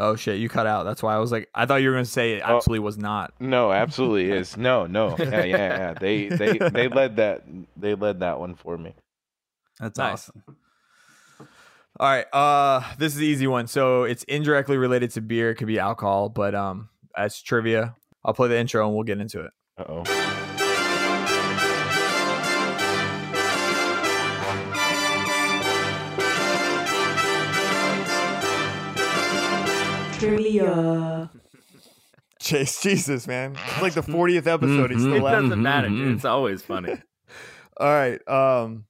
[0.00, 0.84] Oh shit, you cut out.
[0.84, 2.56] That's why I was like, I thought you were gonna say it Oh.
[2.56, 3.34] absolutely was not.
[3.40, 4.56] No, absolutely is.
[4.56, 5.16] No, no.
[5.18, 5.94] Yeah, yeah, yeah.
[5.94, 7.44] They they they led that
[7.76, 8.94] they led that one for me.
[9.80, 10.12] That's Nice.
[10.30, 10.42] awesome.
[12.00, 12.26] All right.
[12.32, 13.66] Uh, this is the easy one.
[13.66, 15.50] So it's indirectly related to beer.
[15.50, 19.18] It could be alcohol, but um, as trivia, I'll play the intro and we'll get
[19.20, 19.50] into it.
[19.76, 20.44] Uh oh.
[30.36, 31.30] Trivia.
[32.40, 34.90] Chase, Jesus, man, it's like the 40th episode.
[34.92, 35.48] He's still It laughing.
[35.48, 36.14] doesn't matter, dude.
[36.14, 36.94] It's always funny.
[37.78, 38.20] All right.
[38.28, 38.84] Um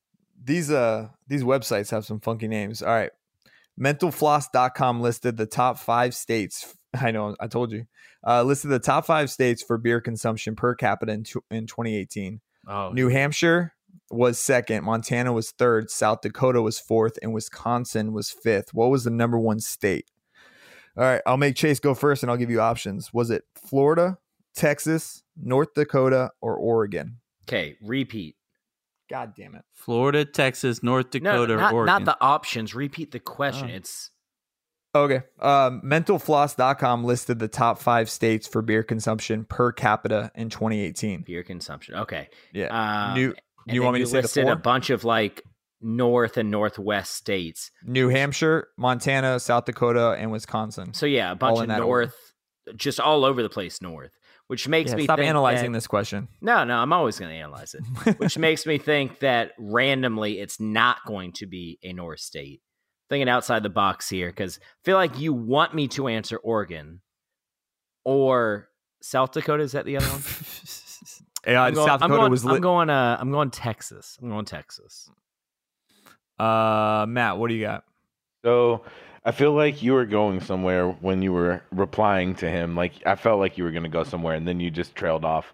[0.44, 2.82] these uh these websites have some funky names.
[2.82, 3.10] All right.
[3.80, 6.74] Mentalfloss.com listed the top 5 states.
[6.98, 7.84] I know, I told you.
[8.26, 12.40] Uh listed the top 5 states for beer consumption per capita in, tw- in 2018.
[12.66, 13.74] Oh, New Hampshire
[14.10, 18.72] was second, Montana was third, South Dakota was fourth, and Wisconsin was fifth.
[18.74, 20.06] What was the number 1 state?
[20.98, 23.14] All right, I'll make Chase go first and I'll give you options.
[23.14, 24.18] Was it Florida,
[24.56, 27.18] Texas, North Dakota, or Oregon?
[27.48, 28.34] Okay, repeat.
[29.08, 29.62] God damn it.
[29.72, 31.86] Florida, Texas, North No, Dakota, not, Oregon.
[31.86, 32.74] not the options.
[32.74, 33.70] Repeat the question.
[33.70, 33.76] Oh.
[33.76, 34.10] It's
[34.94, 35.20] Okay.
[35.40, 41.22] Um, mentalfloss.com listed the top five states for beer consumption per capita in 2018.
[41.22, 41.94] beer consumption.
[41.94, 42.28] Okay.
[42.52, 42.74] Yeah.
[42.74, 43.34] Uh, New,
[43.66, 45.42] you want me to say the listed a bunch of like
[45.80, 47.70] north and northwest states.
[47.84, 50.92] New Hampshire, Montana, South Dakota, and Wisconsin.
[50.94, 52.06] So yeah, a bunch All of in that order.
[52.06, 54.10] north, just all over the place north,
[54.48, 56.28] which makes Yeah, me stop think analyzing that- this question.
[56.40, 57.82] No, no, I'm always going to analyze it,
[58.18, 62.60] which makes me think that randomly it's not going to be a north state.
[63.08, 67.00] Thinking outside the box here because I feel like you want me to answer Oregon
[68.04, 68.68] or
[69.00, 69.62] South Dakota.
[69.62, 70.22] Is that the other one?
[71.46, 72.62] yeah, I'm going, South I'm Dakota going, was I'm lit.
[72.62, 72.90] going.
[72.90, 74.18] Uh, I'm going Texas.
[74.20, 75.10] I'm going Texas.
[76.38, 77.84] Uh, Matt, what do you got?
[78.44, 78.84] So
[79.24, 82.76] I feel like you were going somewhere when you were replying to him.
[82.76, 85.52] Like I felt like you were gonna go somewhere and then you just trailed off.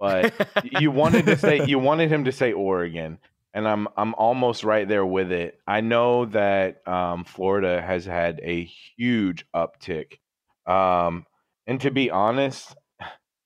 [0.00, 0.34] But
[0.80, 3.18] you wanted to say you wanted him to say Oregon,
[3.52, 5.60] and I'm I'm almost right there with it.
[5.66, 8.64] I know that um, Florida has had a
[8.96, 10.18] huge uptick,
[10.66, 11.24] um,
[11.66, 12.74] and to be honest,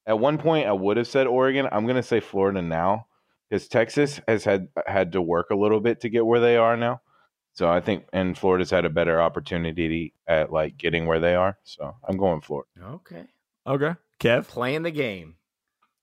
[0.06, 1.68] at one point I would have said Oregon.
[1.70, 3.06] I'm gonna say Florida now
[3.48, 6.76] because Texas has had had to work a little bit to get where they are
[6.76, 7.00] now.
[7.54, 11.58] So I think and Florida's had a better opportunity at like getting where they are.
[11.64, 12.68] So I'm going Florida.
[12.82, 13.24] Okay,
[13.66, 13.94] Okay.
[14.20, 14.46] Kev?
[14.48, 15.36] playing the game.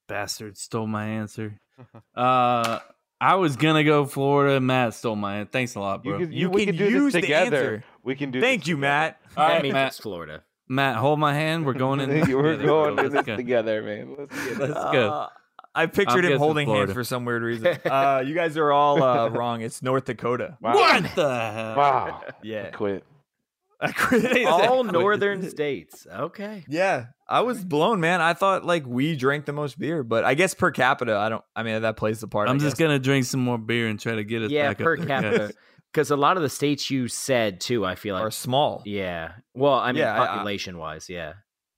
[0.08, 1.60] bastard stole my answer.
[2.14, 2.78] Uh,
[3.20, 4.60] I was gonna go Florida.
[4.60, 5.44] Matt stole my.
[5.44, 6.14] Thanks a lot, bro.
[6.14, 7.56] You, could, You you, we can could do use this the together.
[7.56, 7.84] answer.
[8.02, 8.40] We can do.
[8.40, 8.76] Thank this you.
[8.78, 9.20] Matt.
[9.36, 9.88] All that means Matt.
[9.88, 10.42] it's Florida.
[10.68, 11.64] Matt, hold my hand.
[11.66, 12.08] We're going in.
[12.10, 13.04] We're together, going bro.
[13.06, 14.16] in this together, man.
[14.18, 14.58] Let's get.
[14.58, 15.10] Let's go.
[15.10, 15.28] Uh,
[15.76, 16.86] I pictured I'm him holding Florida.
[16.86, 17.78] hands for some weird reason.
[17.84, 19.60] Uh, you guys are all uh, wrong.
[19.62, 20.56] It's North Dakota.
[20.62, 20.74] Wow.
[20.74, 21.76] What the hell?
[21.76, 22.22] Wow.
[22.42, 22.70] Yeah.
[22.70, 23.04] Quit.
[23.78, 24.46] I quit.
[24.48, 26.06] All northern states.
[26.10, 26.64] Okay.
[26.66, 28.22] Yeah, I was blown, man.
[28.22, 31.44] I thought like we drank the most beer, but I guess per capita, I don't.
[31.54, 32.48] I mean, that plays the part.
[32.48, 34.78] I'm I just gonna drink some more beer and try to get us Yeah, back
[34.78, 35.54] per up there, capita.
[35.92, 38.82] Because a lot of the states you said too, I feel like are small.
[38.86, 39.32] Yeah.
[39.52, 41.34] Well, I mean, Yeah, I- I- population wise, yeah.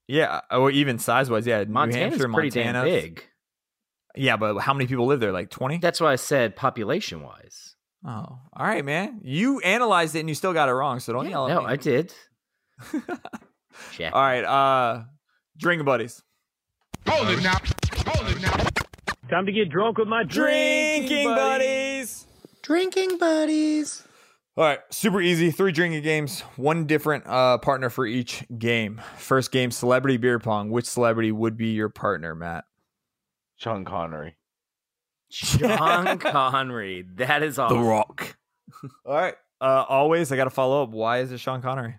[0.07, 1.47] Yeah, or even size wise.
[1.49, 2.85] Yeah, New Montana's Hampshire, pretty Montana.
[2.85, 3.25] damn big.
[4.17, 5.33] Yeah, but how many people live there?
[5.33, 5.79] Like twenty.
[5.79, 7.75] That's why I said population wise.
[8.07, 8.09] Oh,
[8.53, 9.21] all right, man.
[9.23, 11.01] You analyzed it and you still got it wrong.
[11.01, 11.67] So don't Yeah, yell at no, me.
[11.67, 12.15] I did.
[13.93, 14.13] Check.
[14.15, 15.05] all right, uh,
[15.57, 16.23] drinking buddies.
[19.31, 22.27] Time to get drunk with my Drinking buddies.
[22.63, 24.03] Drinking buddies.
[24.57, 25.51] All right, super easy.
[25.51, 29.01] Three drinking games, one different uh, partner for each game.
[29.17, 30.71] First game, celebrity beer pong.
[30.71, 32.65] Which celebrity would be your partner, Matt?
[33.59, 34.37] Sean Connery.
[35.31, 37.05] Sean Connery.
[37.17, 37.77] That is awesome.
[37.79, 38.37] The Rock.
[39.05, 39.35] All right.
[39.61, 40.91] Uh, always, I got to follow up.
[40.91, 41.97] Why is it Sean Connery?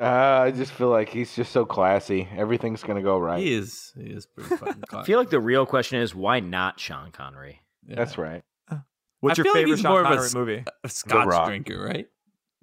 [0.00, 0.04] Uh,
[0.46, 2.26] I just feel like he's just so classy.
[2.36, 3.38] Everything's gonna go right.
[3.38, 3.92] He is.
[3.96, 7.60] He is pretty fucking I feel like the real question is why not Sean Connery?
[7.86, 7.96] Yeah.
[7.96, 8.42] That's right.
[9.20, 10.64] What's I your feel like favorite he's Sean more of a Connery s- movie?
[10.82, 12.08] a Scotch drinker, right?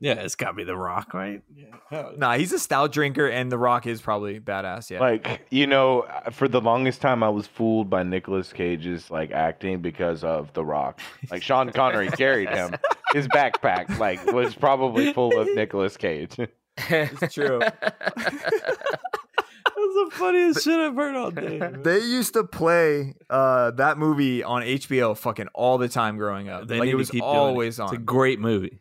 [0.01, 1.41] Yeah, it's got to be The Rock, right?
[1.55, 1.65] Yeah.
[1.89, 2.17] Hell yeah.
[2.17, 4.89] Nah, he's a stout drinker, and The Rock is probably badass.
[4.89, 4.99] Yeah.
[4.99, 9.81] Like you know, for the longest time, I was fooled by Nicolas Cage's like acting
[9.81, 10.99] because of The Rock.
[11.29, 12.75] Like Sean Connery carried him.
[13.13, 16.35] His backpack like was probably full of Nicolas Cage.
[16.89, 17.59] It's true.
[19.65, 21.57] That's the funniest shit I've heard all day.
[21.57, 21.83] man.
[21.83, 26.67] They used to play uh, that movie on HBO fucking all the time growing up.
[26.67, 27.25] They like it was keep it.
[27.25, 27.87] always on.
[27.87, 28.79] It's a great movie.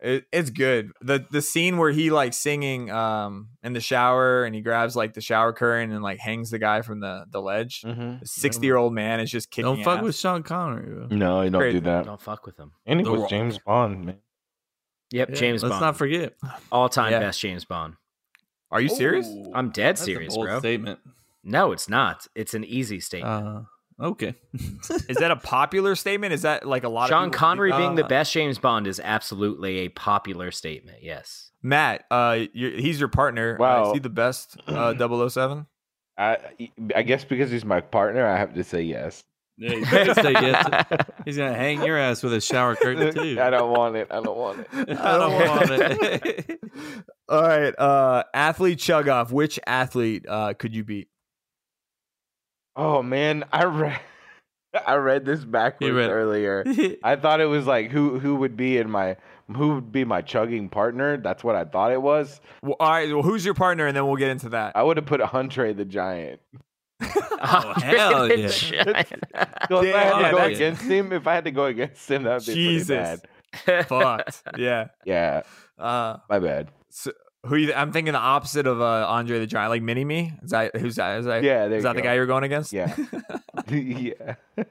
[0.00, 0.92] It, it's good.
[1.00, 5.14] the The scene where he like singing um in the shower and he grabs like
[5.14, 7.82] the shower curtain and like hangs the guy from the the ledge.
[7.82, 8.24] Mm-hmm.
[8.24, 9.74] Sixty year old man is just kidding.
[9.74, 10.04] Don't fuck ass.
[10.04, 10.94] with Sean Connery.
[11.06, 11.16] Bro.
[11.16, 11.72] No, you don't Great.
[11.72, 12.04] do that.
[12.04, 12.72] Don't fuck with him.
[12.86, 13.30] And he The was Rock.
[13.30, 14.16] James Bond, man.
[15.10, 15.80] Yep, Yeah, James Let's Bond.
[15.82, 16.34] not forget.
[16.70, 17.18] All time Yeah.
[17.20, 17.94] best James Bond.
[18.70, 19.26] Are you serious?
[19.26, 20.58] Ooh, I'm dead that's a serious, bold bro.
[20.60, 21.00] Statement.
[21.42, 22.26] No, it's not.
[22.34, 23.46] It's an easy statement.
[23.46, 23.60] Uh,
[24.00, 24.34] okay.
[25.08, 26.32] Is that a popular statement?
[26.32, 28.86] Is that like a lot Sean of people- Connery being the Uh, best James Bond
[28.86, 30.98] is absolutely a popular statement.
[31.02, 31.50] Yes.
[31.62, 33.56] Matt, uh, you he's your partner.
[33.56, 33.86] Uh, Wow.
[33.88, 34.56] is he the best?
[34.66, 34.92] Uh,
[35.28, 35.66] 007?
[36.16, 36.36] I
[36.94, 39.24] I guess because he's my partner, I have to say yes.
[39.56, 39.84] yeah, you
[40.14, 40.86] say yes.
[41.24, 43.40] He's gonna hang your ass with a shower curtain too.
[43.40, 44.06] I don't want it.
[44.10, 44.66] I don't want it.
[44.98, 46.60] I don't want it.
[47.28, 49.32] All right, uh, athlete chug off.
[49.32, 51.08] Which athlete uh, could you beat?
[52.78, 54.00] Oh man, I read
[54.86, 56.64] I read this backwards read- earlier.
[57.02, 59.16] I thought it was like who who would be in my
[59.54, 61.16] who would be my chugging partner.
[61.16, 62.40] That's what I thought it was.
[62.62, 64.76] Well, all right, well, who's your partner, and then we'll get into that.
[64.76, 66.40] I would have put Andre the Giant.
[67.40, 68.48] Oh, hell yeah.
[68.48, 69.82] So if I had to go
[70.38, 73.20] that's- against him, if I had to go against him, that would be Jesus.
[73.52, 73.86] pretty bad.
[73.88, 74.42] Fucked.
[74.58, 74.88] Yeah.
[75.04, 75.42] Yeah,
[75.78, 76.72] Uh, my bad.
[76.90, 77.12] so
[77.46, 80.32] who you, I'm thinking the opposite of uh, Andre the Giant, like Mini Me.
[80.42, 81.20] Is that who's that?
[81.20, 82.72] Is that Yeah, there is you that the guy you're going against?
[82.72, 82.94] Yeah.
[83.70, 84.34] yeah.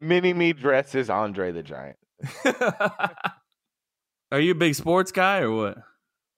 [0.00, 1.96] Mini me dresses Andre the Giant.
[4.30, 5.78] Are you a big sports guy or what?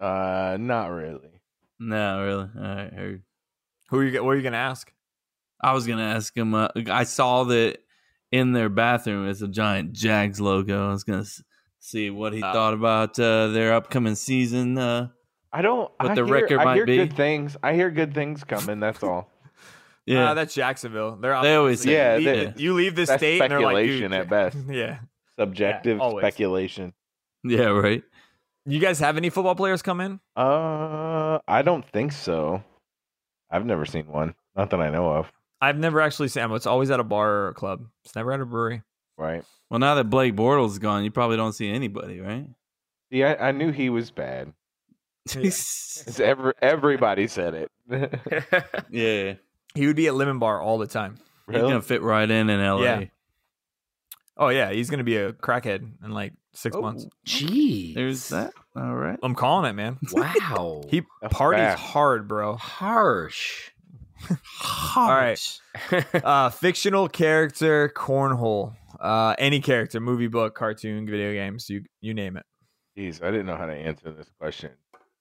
[0.00, 1.30] Uh, not really.
[1.78, 2.48] No, really.
[2.56, 3.22] All right, heard.
[3.88, 4.24] who are you?
[4.24, 4.92] What are you gonna ask?
[5.62, 6.54] I was gonna ask him.
[6.54, 7.78] Uh, I saw that
[8.32, 10.88] in their bathroom is a giant Jags logo.
[10.88, 11.42] I was gonna s-
[11.78, 12.52] see what he Oh.
[12.52, 14.76] thought about uh, their upcoming season.
[14.76, 15.08] Uh,
[15.56, 15.90] I don't.
[15.98, 16.96] But I the hear, record I might hear be.
[16.96, 17.56] good things.
[17.62, 18.80] I hear good things coming.
[18.80, 19.30] That's all.
[20.06, 21.16] yeah, Uh, that's Jacksonville.
[21.16, 21.88] They're They always opposite.
[21.88, 24.28] say- you, Yeah, leave, they- you leave the That's state and they're like, speculation at
[24.28, 24.56] best.
[24.68, 24.98] Yeah.
[25.38, 26.22] Subjective always.
[26.22, 26.92] speculation.
[27.44, 28.02] yeah, right.
[28.66, 30.20] You guys have any football players come in?
[30.36, 32.62] Uh, I don't think so.
[33.50, 34.34] I've never seen one.
[34.56, 35.30] Not that I know of.
[35.60, 36.50] I've never actually seen.
[36.52, 37.84] It's always at a bar or a club.
[38.04, 38.82] It's never at a brewery.
[39.18, 39.44] Right.
[39.70, 42.46] Well, now that Blake Bortles is gone, you probably don't see anybody, right?
[43.10, 44.52] Yeah, I, I knew he was bad.
[45.36, 47.70] It's every, everybody said it.
[48.90, 49.34] yeah,
[49.74, 51.16] He would be at Lemon Bar all the time.
[51.46, 51.68] he's Really?
[51.70, 52.82] gonna fit right in in LA.
[52.82, 53.04] Yeah.
[54.36, 56.82] Oh yeah, he's gonna be a crackhead in like six Oh.
[56.82, 57.06] months.
[57.26, 57.94] Jeez.
[57.94, 58.52] There's that.
[58.76, 59.18] All right.
[59.22, 59.98] I'm calling it, man.
[60.12, 60.82] Wow.
[60.88, 61.82] He That's parties fast.
[61.82, 62.56] hard, bro.
[62.56, 63.70] Harsh.
[64.96, 65.60] All right.
[66.14, 68.74] Uh, fictional character, cornhole.
[68.98, 72.46] Uh, any character, movie, book, cartoon, video games, you you name it.
[72.98, 74.70] Jeez, I didn't know how to answer this question.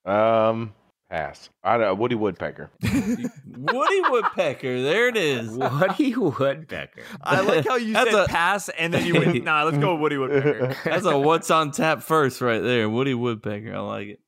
[0.05, 0.73] Um,
[1.09, 1.49] pass.
[1.63, 2.69] I don't, Woody Woodpecker.
[2.81, 4.81] Woody Woodpecker.
[4.81, 5.49] There it is.
[5.57, 7.03] Woody Woodpecker.
[7.21, 9.93] I like how you That's said a- pass and then you went, nah, let's go
[9.93, 10.75] with Woody Woodpecker.
[10.85, 12.89] That's a what's on tap first right there.
[12.89, 13.75] Woody Woodpecker.
[13.75, 14.19] I like it.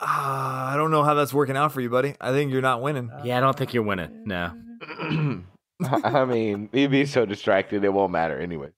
[0.00, 2.14] Ah, I don't know how that's working out for you, buddy.
[2.20, 3.10] I think you're not winning.
[3.24, 4.22] Yeah, I don't think you're winning.
[4.26, 4.52] No.
[5.84, 8.68] I mean, he'd be so distracted it won't matter anyway.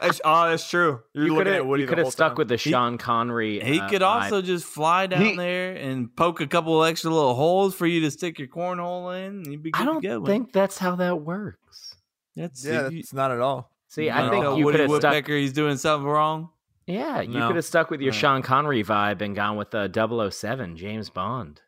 [0.00, 1.02] That's, oh, that's true.
[1.12, 2.36] You're you looking could at have Woody you could have stuck time.
[2.38, 3.60] with the He- Sean Connery.
[3.60, 4.22] He uh, could vibe.
[4.22, 8.00] also just fly down He- there and poke a couple extra little holes for you
[8.02, 9.36] to stick your cornhole in.
[9.38, 10.24] And you'd be good I don't go.
[10.24, 11.96] think that's how that works.
[12.36, 13.70] that's Yeah, you- that's not at all.
[13.88, 15.12] See, you I think tell you Woody could have stuck.
[15.12, 16.50] Woodpecker he's doing something wrong.
[16.86, 17.46] Yeah, you No.
[17.46, 18.20] could have stuck with your Right.
[18.20, 21.60] Sean Connery vibe and gone with uh, 007, James Bond.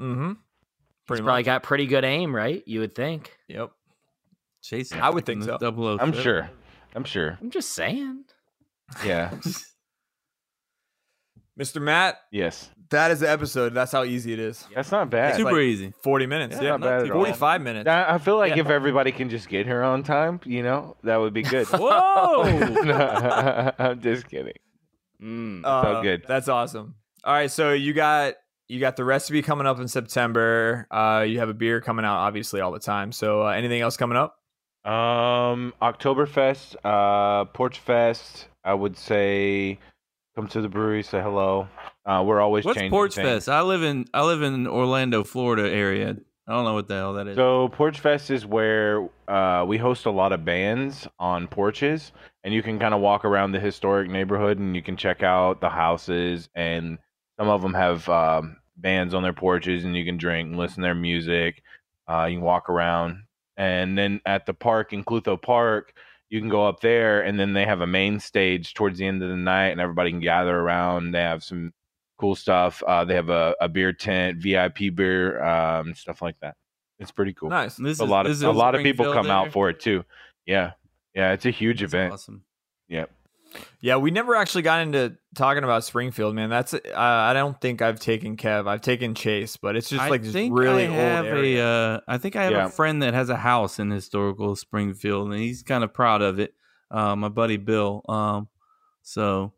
[0.00, 0.28] Mm-hmm.
[0.28, 0.36] He's
[1.06, 2.64] Pretty probably got pretty good aim, right?
[2.66, 3.36] You would think.
[3.46, 3.70] Yep.
[4.62, 5.00] Chasing.
[5.00, 5.56] I would think so.
[5.60, 5.98] so.
[6.00, 6.50] I'm sure.
[6.96, 7.38] I'm sure.
[7.40, 8.24] I'm just saying.
[9.04, 9.34] Yeah.
[11.58, 11.80] Mr.
[11.80, 12.70] Matt, Yes.
[12.90, 13.72] that is the episode.
[13.72, 14.66] That's how easy it is.
[14.74, 15.36] That's not bad.
[15.36, 15.92] Super like- easy.
[16.02, 16.56] 40 minutes.
[16.56, 16.70] Yeah, Yeah.
[16.72, 17.18] not bad at all.
[17.24, 17.88] 45 minutes.
[17.88, 18.62] I I feel like Yeah.
[18.62, 21.66] if everybody can just get here on time, you know, that would be good.
[21.70, 22.42] Whoa!
[23.78, 24.52] I'm just kidding.
[25.22, 25.64] Mm.
[25.64, 26.24] Uh, so good.
[26.28, 26.96] That's awesome.
[27.24, 28.34] All right, so you got
[28.68, 30.86] you got the recipe coming up in September.
[30.90, 33.12] Uh, you have a beer coming out, obviously, all the time.
[33.12, 34.36] So uh, anything else coming up?
[34.86, 38.48] Um, Oktoberfest, uh, Porch Fest.
[38.64, 39.78] I would say
[40.36, 41.68] come to the brewery, say hello.
[42.04, 43.26] Uh, we're always What's changing Porch things.
[43.26, 43.48] Fest?
[43.48, 46.16] I live in I live in Orlando, Florida area.
[46.48, 47.34] I don't know what the hell that is.
[47.34, 52.12] So Porch Fest is where uh, we host a lot of bands on porches,
[52.44, 55.60] and you can kind of walk around the historic neighborhood, and you can check out
[55.60, 56.98] the houses, and
[57.40, 60.76] some of them have um, bands on their porches, and you can drink and listen
[60.76, 61.64] to their music.
[62.08, 63.24] Uh, you can walk around,
[63.56, 65.92] and then at the park in Klutho Park,
[66.30, 69.22] you can go up there, and then they have a main stage towards the end
[69.22, 71.12] of the night, and everybody can gather around.
[71.12, 71.72] They have some
[72.18, 72.82] cool stuff.
[72.82, 76.54] Uh, they have a, a beer tent, VIP beer, um, stuff like that.
[76.98, 77.50] It's pretty cool.
[77.50, 77.76] Nice.
[77.76, 80.04] This a is- lot of a lot of people come out for it too.
[80.46, 80.72] Yeah,
[81.14, 82.12] yeah, it's a huge That's event.
[82.14, 82.42] Awesome.
[82.88, 83.10] Yep.
[83.80, 86.50] Yeah, we never actually got into talking about Springfield, man.
[86.50, 88.66] That's uh, I don't think I've taken Kev.
[88.68, 91.64] I've taken Chase, but it's just I like this think really I old have area.
[91.64, 91.94] a.
[91.96, 92.66] Uh, I think I have Yeah.
[92.66, 96.38] a friend that has a house in historical Springfield, and he's kind of proud of
[96.38, 96.54] it.
[96.90, 98.02] Uh, my buddy Bill.
[98.08, 98.48] Um,
[99.02, 99.52] so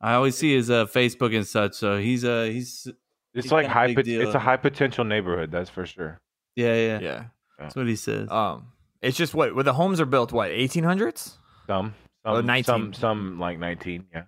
[0.00, 1.74] I always see his uh, Facebook and such.
[1.74, 2.86] So he's uh he's
[3.34, 3.88] It's It's like high.
[3.88, 5.50] big pot- deal It's a high potential neighborhood.
[5.50, 6.20] That's for sure.
[6.56, 6.98] yeah yeah.
[7.00, 7.24] yeah.
[7.58, 8.30] That's what he says.
[8.30, 10.32] Um, it's just what where the homes are built.
[10.32, 11.36] What eighteen hundreds?
[11.66, 11.94] Some,
[12.24, 12.64] Oh, some, 19.
[12.64, 14.06] some, some like nineteen.
[14.12, 14.24] Yeah,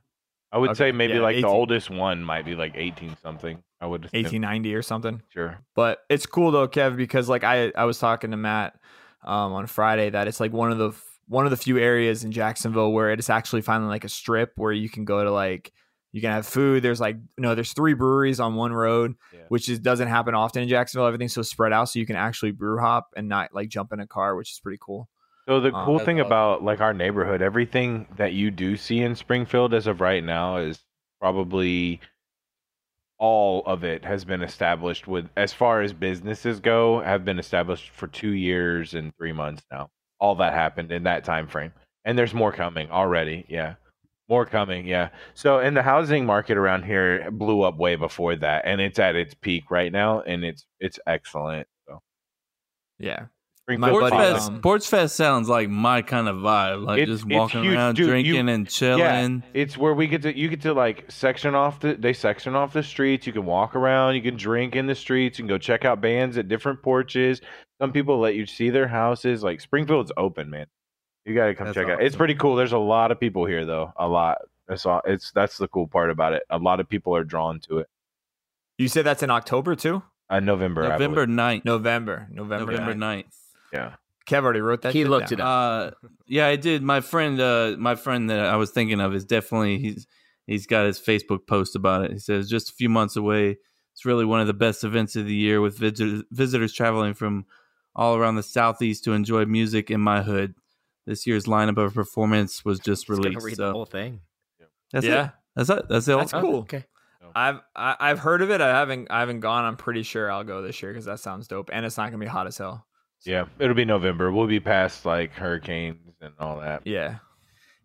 [0.50, 1.42] I would Okay, say maybe yeah, like 18.
[1.42, 3.62] the oldest one might be like eighteen something.
[3.80, 4.08] I would.
[4.12, 5.22] Eighteen ninety or something.
[5.30, 5.58] Sure.
[5.74, 8.74] But it's cool though, Kev, because like I I was talking to Matt
[9.24, 10.92] um, on Friday that it's like one of the
[11.28, 14.72] one of the few areas in Jacksonville where it's actually finally like a strip where
[14.72, 15.72] you can go to like
[16.12, 16.82] you can have food.
[16.82, 19.40] There's like no, there's three breweries on one road, Yeah.
[19.48, 21.06] which is doesn't happen often in Jacksonville.
[21.06, 24.00] Everything's so spread out, so you can actually brew hop and not like jump in
[24.00, 25.08] a car, which is pretty cool.
[25.48, 29.14] So the Um, cool thing about like our neighborhood, everything that you do see in
[29.14, 30.84] Springfield as of right now is
[31.20, 32.00] probably
[33.18, 37.90] all of it has been established with as far as businesses go have been established
[37.90, 39.90] for 2 years and 3 months now.
[40.18, 41.72] All that happened in that time frame.
[42.04, 43.44] And there's more coming already.
[43.48, 43.74] Yeah.
[44.28, 45.10] More coming, yeah.
[45.34, 49.16] So, and the housing market around here blew up way before that, and it's at
[49.16, 51.68] its peak right now, and it's it's excellent.
[51.86, 52.00] So,
[52.98, 53.26] Yeah,
[53.64, 56.84] Springfield My buddy, Fest, um, Porch Fest sounds like my kind of vibe.
[56.84, 58.98] Like It's- just walking huge, around, dude, you- drinking and chilling.
[59.44, 62.56] Yeah, it's where we get to you get to like section off the they section
[62.56, 63.24] off the streets.
[63.26, 66.00] You can walk around, you can drink in the streets, you can go check out
[66.00, 67.40] bands at different porches.
[67.80, 69.44] Some people let you see their houses.
[69.44, 70.66] Like Springfield's open, man.
[71.24, 72.02] You gotta come That's check it out.
[72.02, 72.56] It's pretty cool.
[72.56, 73.92] There's a lot of people here though.
[73.96, 74.38] A lot.
[74.66, 76.42] That's all it's that's the cool part about it.
[76.50, 77.86] A lot of people are drawn to it.
[78.78, 80.02] you said that's in October too.
[80.28, 80.82] Uh, November.
[80.88, 81.38] November believe.
[81.38, 81.64] 9th.
[81.64, 83.24] November, November, November 9th.
[83.24, 83.38] 9th.
[83.72, 83.94] Yeah.
[84.26, 84.92] Kev already wrote that.
[84.92, 85.40] He looked down.
[85.40, 85.94] it up.
[86.04, 86.82] Uh, yeah, I did.
[86.82, 90.06] My friend, uh, my friend that I was thinking of is definitely he's
[90.46, 92.12] he's got his Facebook post about it.
[92.12, 93.58] He says just a few months away.
[93.92, 97.46] It's really one of the best events of the year with visitors, visitors traveling from
[97.94, 100.54] all around the southeast to enjoy music in my hood.
[101.04, 103.44] This year's lineup of performance was just Just released.
[103.44, 104.20] read the whole thing.
[104.92, 105.26] that's yeah.
[105.26, 105.30] it.
[105.56, 105.88] That's it.
[105.88, 106.16] That's it.
[106.16, 106.60] That's cool.
[106.60, 106.84] Okay.
[107.34, 108.60] I've I, I've heard of it.
[108.60, 109.64] I haven't I haven't gone.
[109.64, 112.18] I'm pretty sure I'll go this year because that sounds dope, and it's not gonna
[112.18, 112.86] be hot as hell.
[113.24, 113.46] Yeah.
[113.58, 114.32] It'll be November.
[114.32, 116.86] We'll be past like hurricanes and all that.
[116.86, 117.16] Yeah,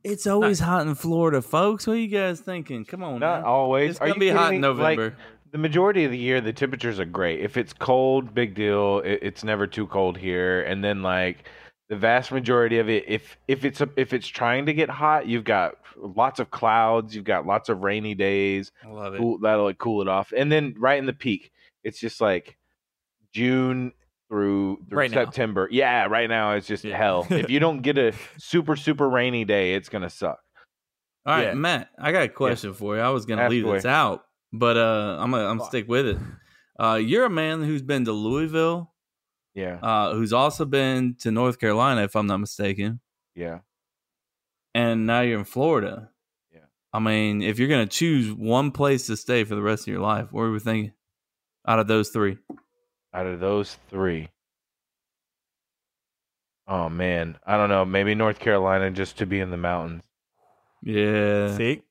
[0.03, 1.87] It's always hot in Florida, folks.
[1.87, 2.85] What are you guys thinking?
[2.85, 3.45] Come on, Not man.
[3.45, 3.91] always.
[3.91, 4.67] It's Are gonna you be hot in me?
[4.67, 5.17] Like, November.
[5.51, 9.19] the majority of the year the temperatures are great if it's cold big deal it,
[9.21, 11.47] it's never too cold here and then like
[11.87, 15.25] the vast majority of it if if it's a, if it's trying to get hot
[15.25, 19.19] you've got lots of clouds you've got lots of rainy days I love it.
[19.19, 21.49] cool, that'll like cool it off and then right in the peak
[21.85, 22.57] it's just like
[23.33, 23.93] june
[24.29, 25.23] through, through Right now.
[25.25, 26.97] september yeah right now it's just Yeah.
[26.97, 30.39] hell if you don't get a super super rainy day it's gonna suck
[31.25, 31.53] All right, Yeah.
[31.55, 33.01] Matt, I got a question for you.
[33.01, 34.23] I was gonna Ask leave this out,
[34.53, 35.67] but uh, I'm gonna I'm Fuck.
[35.69, 36.17] stick with it.
[36.79, 38.93] Uh, you're a man who's been to Louisville,
[39.55, 42.99] yeah uh, who's also been to North Carolina, if I'm not mistaken,
[43.35, 43.59] yeah
[44.75, 46.11] and now you're in Florida.
[46.53, 46.59] Yeah.
[46.93, 50.01] I mean, if you're gonna choose one place to stay for the rest of your
[50.01, 50.93] life, where are we thinking?
[51.67, 52.37] Out of those three,
[53.13, 54.29] out of those three.
[56.67, 57.85] Oh man, I don't know.
[57.85, 60.03] Maybe North Carolina just to be in the mountains.
[60.83, 61.55] yeah.
[61.55, 61.81] see,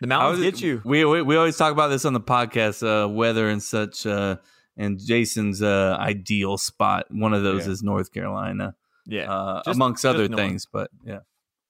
[0.00, 0.82] the I mountains was- get you.
[0.84, 4.04] We, we we always talk about this on the podcast, uh, weather and such.
[4.06, 4.36] Uh,
[4.78, 7.72] and Jason's uh, ideal spot, one of those Yeah.
[7.72, 8.74] is North Carolina,
[9.06, 10.38] Yeah, uh, Just- amongst just other north.
[10.38, 10.66] things.
[10.70, 11.20] But yeah,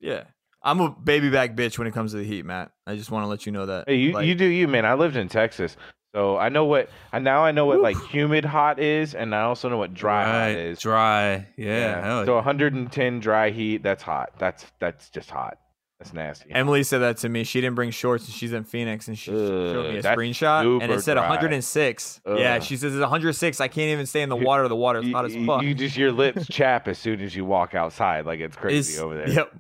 [0.00, 0.24] yeah.
[0.60, 2.72] I'm a baby back bitch when it comes to the heat, Matt.
[2.84, 3.84] I just want to let you know that.
[3.86, 4.84] Hey, you, Like, you do you, man.
[4.84, 5.76] I lived in Texas,
[6.16, 6.88] so I know what.
[7.12, 10.24] And now I know what like humid hot is, and I also know what dry
[10.24, 10.78] hot is.
[10.78, 12.02] Dry, yeah.
[12.02, 13.82] hell So 110 dry heat.
[13.82, 14.30] That's hot.
[14.38, 15.58] That's that's just hot.
[15.98, 16.50] That's nasty.
[16.50, 17.44] Emily said that to me.
[17.44, 20.90] She didn't bring shorts, and she's in Phoenix, and she showed me a screenshot, and
[20.90, 21.28] it said dry.
[21.28, 22.20] 106.
[22.26, 23.60] Yeah, she says it's 106.
[23.60, 24.66] I can't even stay in the water.
[24.68, 25.62] The water's hot as fuck.
[25.62, 28.24] you just your lips chap as soon as you walk outside.
[28.24, 29.28] Like it's crazy It's- over there.
[29.28, 29.52] Yep.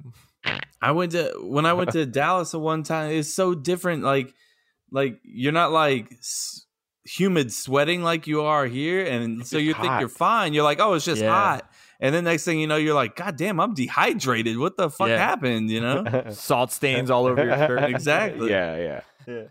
[0.80, 3.10] I went to when I went to Dallas at one time.
[3.10, 4.04] It's so different.
[4.04, 4.32] Like
[4.90, 6.66] like you're not like s-
[7.04, 10.52] humid sweating like you are here, and It's so you just think you're fine.
[10.54, 11.30] You're like, oh, it's just Yeah.
[11.30, 11.70] hot,
[12.00, 14.58] and then next thing you know, you're like, God damn, I'm dehydrated.
[14.58, 15.18] What the fuck Yeah.
[15.18, 15.70] happened?
[15.70, 16.24] You know?
[16.30, 17.84] Salt stains all over your shirt.
[17.84, 18.50] Exactly.
[18.50, 19.00] Yeah, yeah.
[19.26, 19.42] yeah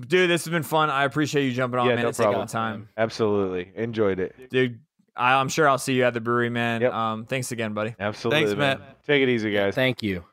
[0.00, 0.88] Dude, this has been fun.
[0.88, 2.04] I appreciate you jumping on, Yeah, man.
[2.04, 2.48] no It's taking the problem.
[2.48, 2.88] time.
[2.96, 3.70] Absolutely.
[3.76, 4.48] Enjoyed it.
[4.50, 4.80] Dude,
[5.14, 6.80] I, I'm sure I'll see you at the brewery, man.
[6.80, 6.92] Yep.
[6.92, 7.94] Um, thanks again, buddy.
[8.00, 8.46] Absolutely.
[8.46, 8.78] Thanks, man.
[8.80, 9.04] Matt.
[9.04, 9.74] Take it easy, guys.
[9.74, 10.24] Thank you.